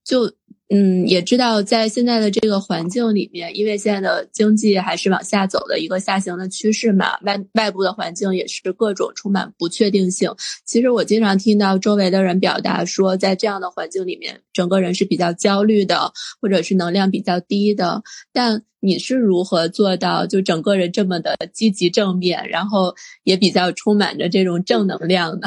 [0.04, 0.32] 就。
[0.70, 10.34] 嗯，也知道在现在的这个环境里面，因为现在的经济还是往下走的一个下行的趋势嘛，外外部的环境也是各种充满不确定性。
[10.64, 16.10] 其实我经常听到周围的人表达说，在这样的环境里面，整个人是比较焦虑的，
[16.40, 18.02] 或者是能量比较低的。
[18.32, 22.94] 但你是如何做到就整个人这么的积极正面，然后
[23.24, 25.46] 也比较充满着这种正能量的？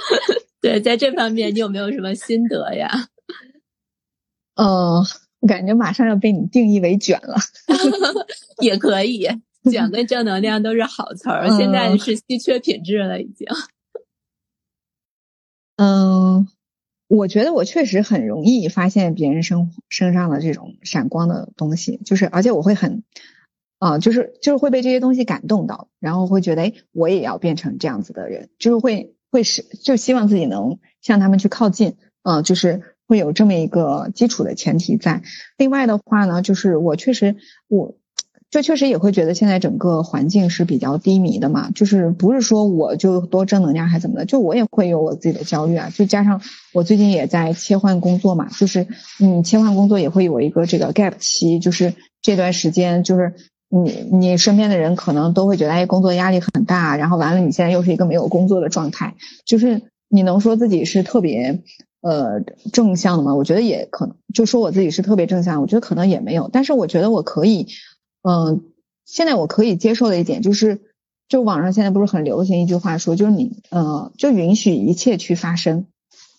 [0.62, 3.08] 对，在这方面你有没有什么心得呀？
[4.56, 5.04] 嗯，
[5.40, 7.36] 我感觉马上要被你定义为卷了，
[8.60, 9.28] 也可以，
[9.70, 13.46] 卷跟正能量都是好词儿，现在是稀缺品质了，已经。
[15.76, 16.48] 嗯，
[17.06, 23.02] 我觉得我确实很容易发现别人身身上的这种闪光的东西，就是而且我会很，
[23.78, 32.95] 啊，就是就是会被这些东西感动到，然后会觉得，哎，我也要变成这样子的人，就是会会是就希望自己能向他们去靠近，嗯，就是。
[33.06, 35.22] 会有这么一个基础的前提在。
[35.56, 37.36] 另外的话呢，就是我确实，
[37.68, 37.94] 我
[38.50, 41.70] 就确实也会觉得现在整个环境是比较低迷的嘛。
[41.70, 45.90] 就是不是说我就多正能量还怎么的，就我也会有我自己的焦虑啊。
[45.94, 46.40] 就加上
[46.72, 48.86] 我最近也在切换工作嘛，就是
[49.20, 53.34] 嗯，切换工作也会有一个这个 gap 期，就是这段时间，就是
[53.68, 61.62] 你你身边的人可能都会觉得哎，工作压力很大，然后完了你现在又是一个没有工作的状态，就是你能说自己是特别。
[62.06, 62.40] 呃，
[62.72, 67.66] 正向的嘛，我觉得也可能，就说我自己是特别正向，我觉得可能也没有，但是我觉得我可以，
[68.22, 68.62] 嗯，
[69.04, 70.82] 现在我可以接受的一点就是，
[71.28, 75.86] 就网上现在不是很流行一句话说，就是你，呃，就允许一切去发生，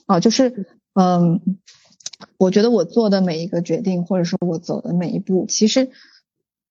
[0.05, 1.41] 啊，就是，嗯，
[2.37, 5.89] 我觉得我做的每一个决定，或者说我走的每一步，其实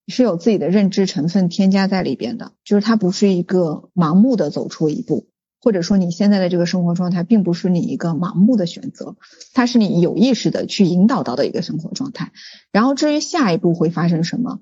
[0.07, 5.27] 是有自己的认知成分添加在里边的，就是它不是一个盲目的走出一步。
[5.67, 9.17] 或者说你现在的这个生活状态并不是你一个盲目的选择，
[9.53, 12.31] 它是你有意识的去引导到的一个生活状态。
[12.71, 14.61] 然后至于下一步会发生什么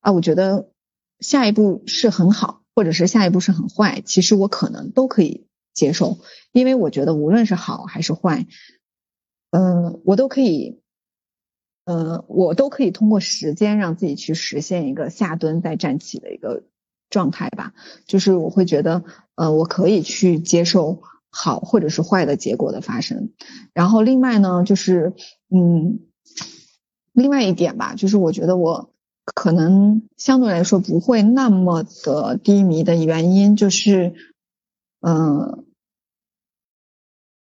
[0.00, 0.68] 啊，我觉得
[1.20, 6.18] 下一步是很好，或者是下一步是很坏，其实我可能都可以接受，
[6.50, 8.48] 因为我觉得无论是好还是坏，
[9.52, 10.80] 嗯，我都可以，
[11.84, 16.64] 呃，我都可以通过时间让自己去实现一个下蹲再站起的一个。
[17.10, 17.72] 状态吧，
[18.06, 19.04] 就是我会觉得，
[19.34, 23.30] 呃，我可以去接受好或者是坏的结果的发生。
[23.72, 25.14] 然后另外呢，就是，
[25.48, 26.00] 嗯，
[27.12, 28.90] 另外一点吧，就是我觉得我
[29.24, 34.14] 可能相对来说不会那么的低迷的原因，就是，
[35.00, 35.64] 嗯，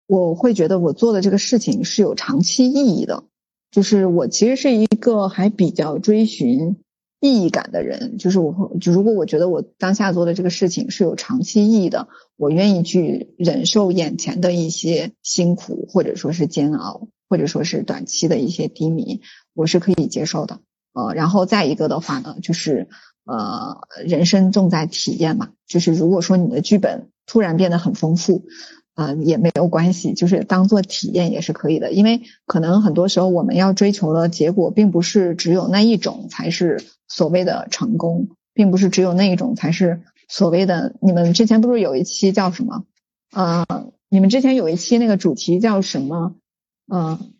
[0.07, 3.23] 我会觉得我做的这个事情是有长期意义的。
[3.71, 6.77] 就是我其实是一个还比较追寻。
[7.19, 12.07] 意义感的人，就是我，就如果我觉得我当下做的这个事情是有长期意义的，
[12.37, 19.21] 我愿意去忍受眼前的一些辛苦，或者说是煎熬，或者说是短期的一些低迷，
[19.53, 20.59] 我是可以接受的。
[20.93, 22.87] 呃，然后再一个的话呢，就是
[23.25, 28.45] 呃，人生重在体验嘛，就是如果说你的剧本突然变得很丰富。
[28.99, 31.93] 嗯，也没有关系，就是当做体验也是可以的。
[31.93, 40.95] 因为可能很多时候我们要追求的结果，并不是只有那一种才是所谓的成功，并不是只有那一种才是所谓的。
[41.01, 42.83] 你们之前不是有一期叫什么？
[43.31, 43.65] 呃，
[44.09, 46.35] 你们之前有一期那个主题叫什么？
[46.93, 47.31] 嗯，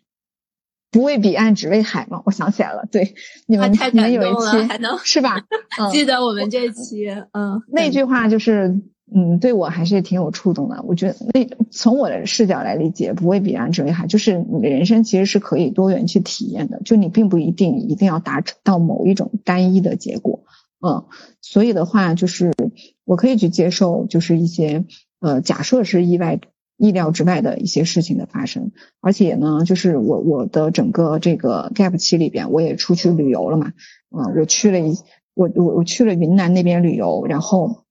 [0.90, 2.22] 不为彼岸，只为海吗？
[2.24, 3.14] 我想起来了，对，
[3.46, 5.44] 你们你们有一期还能是吧？
[5.92, 8.80] 记得我们这期，嗯，那句话就是。
[9.12, 10.84] 嗯，对我还是挺有触动的。
[10.86, 16.80] 我觉得那从我的视角来理解，不为彼岸只为海，就是你的人生其实是可以多元去体验的。
[16.84, 20.44] 就你并不一定一定要达成到某一种单一的结果，
[20.80, 21.06] 嗯，
[21.40, 22.52] 所以的话就是
[23.04, 24.84] 我可以去接受，就是一些
[25.18, 26.38] 呃假设是意外
[26.76, 28.70] 意料之外的一些事情的发生。
[29.00, 33.72] 而且呢，就是我我的整个这个 gap 期里边，我也出去旅游了嘛，
[34.16, 34.96] 嗯，我去了一
[35.34, 37.84] 我我我去了云南那边旅游，然后。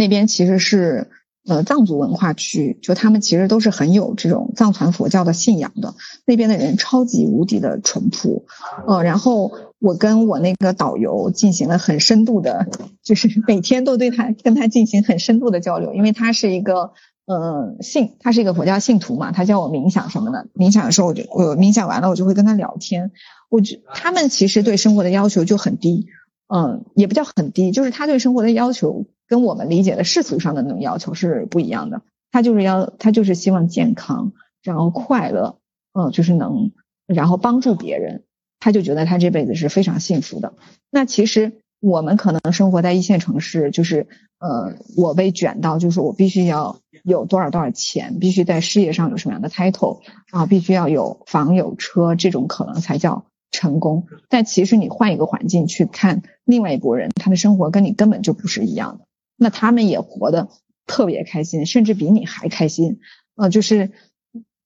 [0.00, 1.10] 那边其实是
[1.46, 5.94] 呃藏族文化区，就他们其实都是很有这种藏传佛教的信仰的。
[6.24, 8.46] 那边的人超级无敌的淳朴，
[8.86, 12.66] 呃，然后我跟我那个导游进行了很深度的，
[13.02, 16.92] 就是 每天都对他跟他进行很深度的交流，因为他是一个
[17.26, 20.48] 呃信，他是一个佛教信徒嘛，他叫我冥想什么的。
[20.54, 23.10] 冥想的时候，我就我冥想完了，我就会跟他聊天。
[23.50, 26.06] 我觉他们其实对生活的要求就很低，
[26.48, 29.04] 嗯，也不叫很低，就是他对生活的要求。
[29.30, 32.02] 跟我们理解的世俗上的那种要求是不一样的，
[32.32, 35.56] 他就是要他就是希望健康，然后快乐，
[35.94, 36.72] 嗯，就是能，
[37.06, 38.24] 然后帮助别人，
[38.58, 40.54] 他就觉得他这辈子是非常幸福的。
[40.90, 44.08] 那其实我们可能生活在一线城市，就是
[44.40, 50.00] 呃，我被卷到，就是我必须要有多少多少钱，必须在事业上有什么样的 title
[50.32, 53.24] 啊，必须要有房有车，这种可能才叫。
[53.52, 59.06] 成功，但其实你换一个环境去看另外一拨人，他的生活跟你根本就不是一样的。
[59.42, 60.50] 那他们也活得
[60.86, 63.00] 特别开心，甚至比你还开心。
[63.36, 63.90] 呃，就是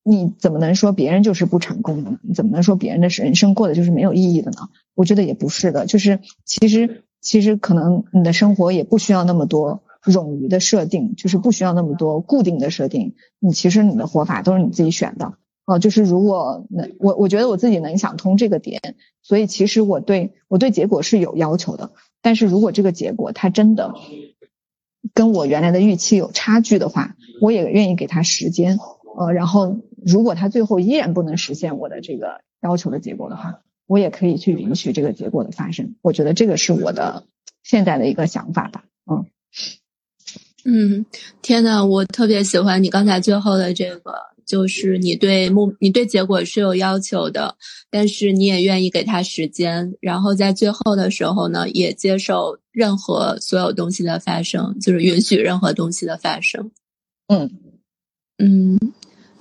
[0.03, 2.19] 你怎么能说别人就是不成功的呢？
[2.23, 4.67] 你怎么能说别人的人生过得就是没有意义的呢？
[4.95, 5.85] 我觉得也不是的。
[5.85, 13.15] 就是其实其实可能你的生活也不需要那么多冗余的设定，就是不需要那么多固定的设定。
[13.39, 15.35] 你其实你的活法都是你自己选的。
[15.65, 18.81] 哦，就是如果能我我觉得我自己能想通这个点，
[19.21, 21.91] 所以其实我对我对结果是有要求的。
[22.21, 23.93] 但是如果这个结果它真的。
[25.13, 28.77] 跟我原来的预期有差距的话，我也愿意给他时间，
[29.17, 35.95] 呃，然后如果他最后依然不能实现我的这个要求的结果的话，我也可以去允许这个结果的发生。
[36.01, 37.25] 我觉得这个是我的
[37.63, 39.25] 现在的一个想法吧，嗯。
[40.65, 41.05] 嗯，
[41.41, 44.13] 天呐，我特别喜欢你刚才最后的这个。
[44.45, 47.55] 就是你对目，你对结果是有要求的，
[47.89, 56.71] 但是你也愿意给他时间，然后在最后的时候呢，也接受任何所有东西的发生，就是允许任何东西的发生。
[57.27, 57.49] 嗯
[58.37, 58.77] 嗯，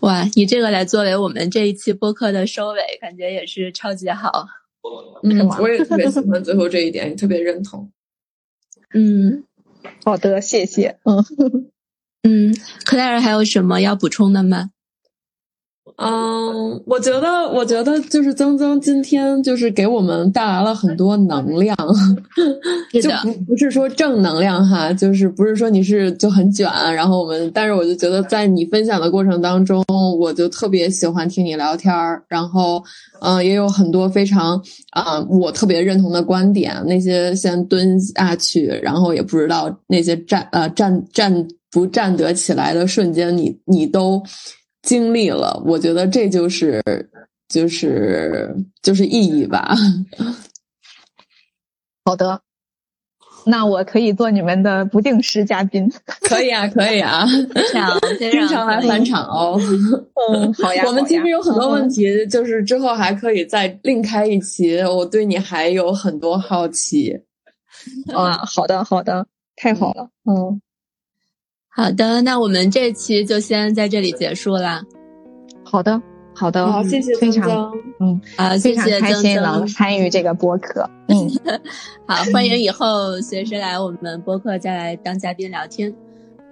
[0.00, 4.46] 哇，以这个来作为我们这一期播客的收尾，感觉也是超级好。
[5.24, 7.90] 嗯，我也特别喜欢最后这一点，也特别认同。
[8.94, 9.44] 嗯，
[10.04, 10.98] 好的，谢谢。
[11.02, 11.24] 嗯
[12.22, 12.54] 嗯
[12.84, 14.70] ，Claire 还有什么要补充的吗？
[15.96, 21.76] 嗯，我觉得，我觉得就是曾曾今天就是给我们带来了很多能量，
[22.92, 29.84] 就不不是说正能量哈，就是不是说你是就很卷，然后我们，但是我就觉得在你分享的过程当中，
[30.18, 32.82] 我就特别喜欢听你聊天儿，然后
[33.20, 44.20] 嗯，也有很多非常啊我特别认同的观点，那些先蹲下去，然后也不知道那些站呃站站不站得起来的瞬间，你你都。
[44.84, 46.82] 经历了，我觉得这就是
[47.48, 49.74] 就是就是意义吧。
[52.04, 52.42] 好的，
[53.46, 55.90] 那我可以做你们的不定时嘉宾。
[56.20, 57.24] 可以啊，可以啊
[58.18, 59.58] 经常来返场哦。
[60.30, 60.84] 嗯，好呀。
[60.86, 64.78] 我们其实有很多问题，就是之后还可以再另开一期。
[64.82, 67.20] 我对你还有很多好奇。
[68.14, 69.26] 啊，好的，好的，
[69.56, 70.08] 太好了。
[70.24, 70.60] 嗯。
[71.76, 74.80] 好的，那我们这期就先在这里结束啦。
[75.64, 76.00] 好的，
[76.32, 81.28] 好的，好，谢谢非常，嗯，啊，谢谢开心能参与这个播客，嗯，
[82.06, 85.92] 好，欢迎以后随时来我们播客再来当嘉宾聊天。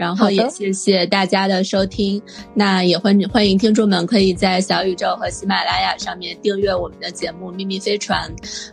[0.02, 2.20] 然后也谢谢大家的收听。
[2.54, 8.28] 那也欢欢迎听众们可以在小宇宙和喜马拉雅上面订阅我们的节目《秘密飞船》。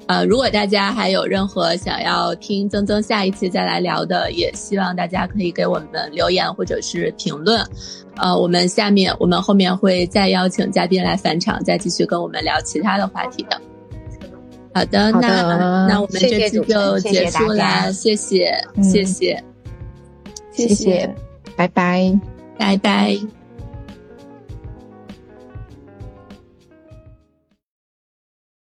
[0.07, 7.63] 呃，如果大家还有任何想要听曾曾下一期再来聊的，也希望大家可以给我们留言或者是评论。
[8.15, 13.61] 呃，我们下面我们后面会再邀请嘉宾来返场，再继续跟我们聊其他的话题的。
[14.73, 18.51] 好的，那那我们这期就结束啦，谢谢，
[18.82, 19.43] 谢谢。
[20.68, 21.16] 谢谢，
[21.55, 22.20] 拜拜，
[22.57, 23.39] 拜拜。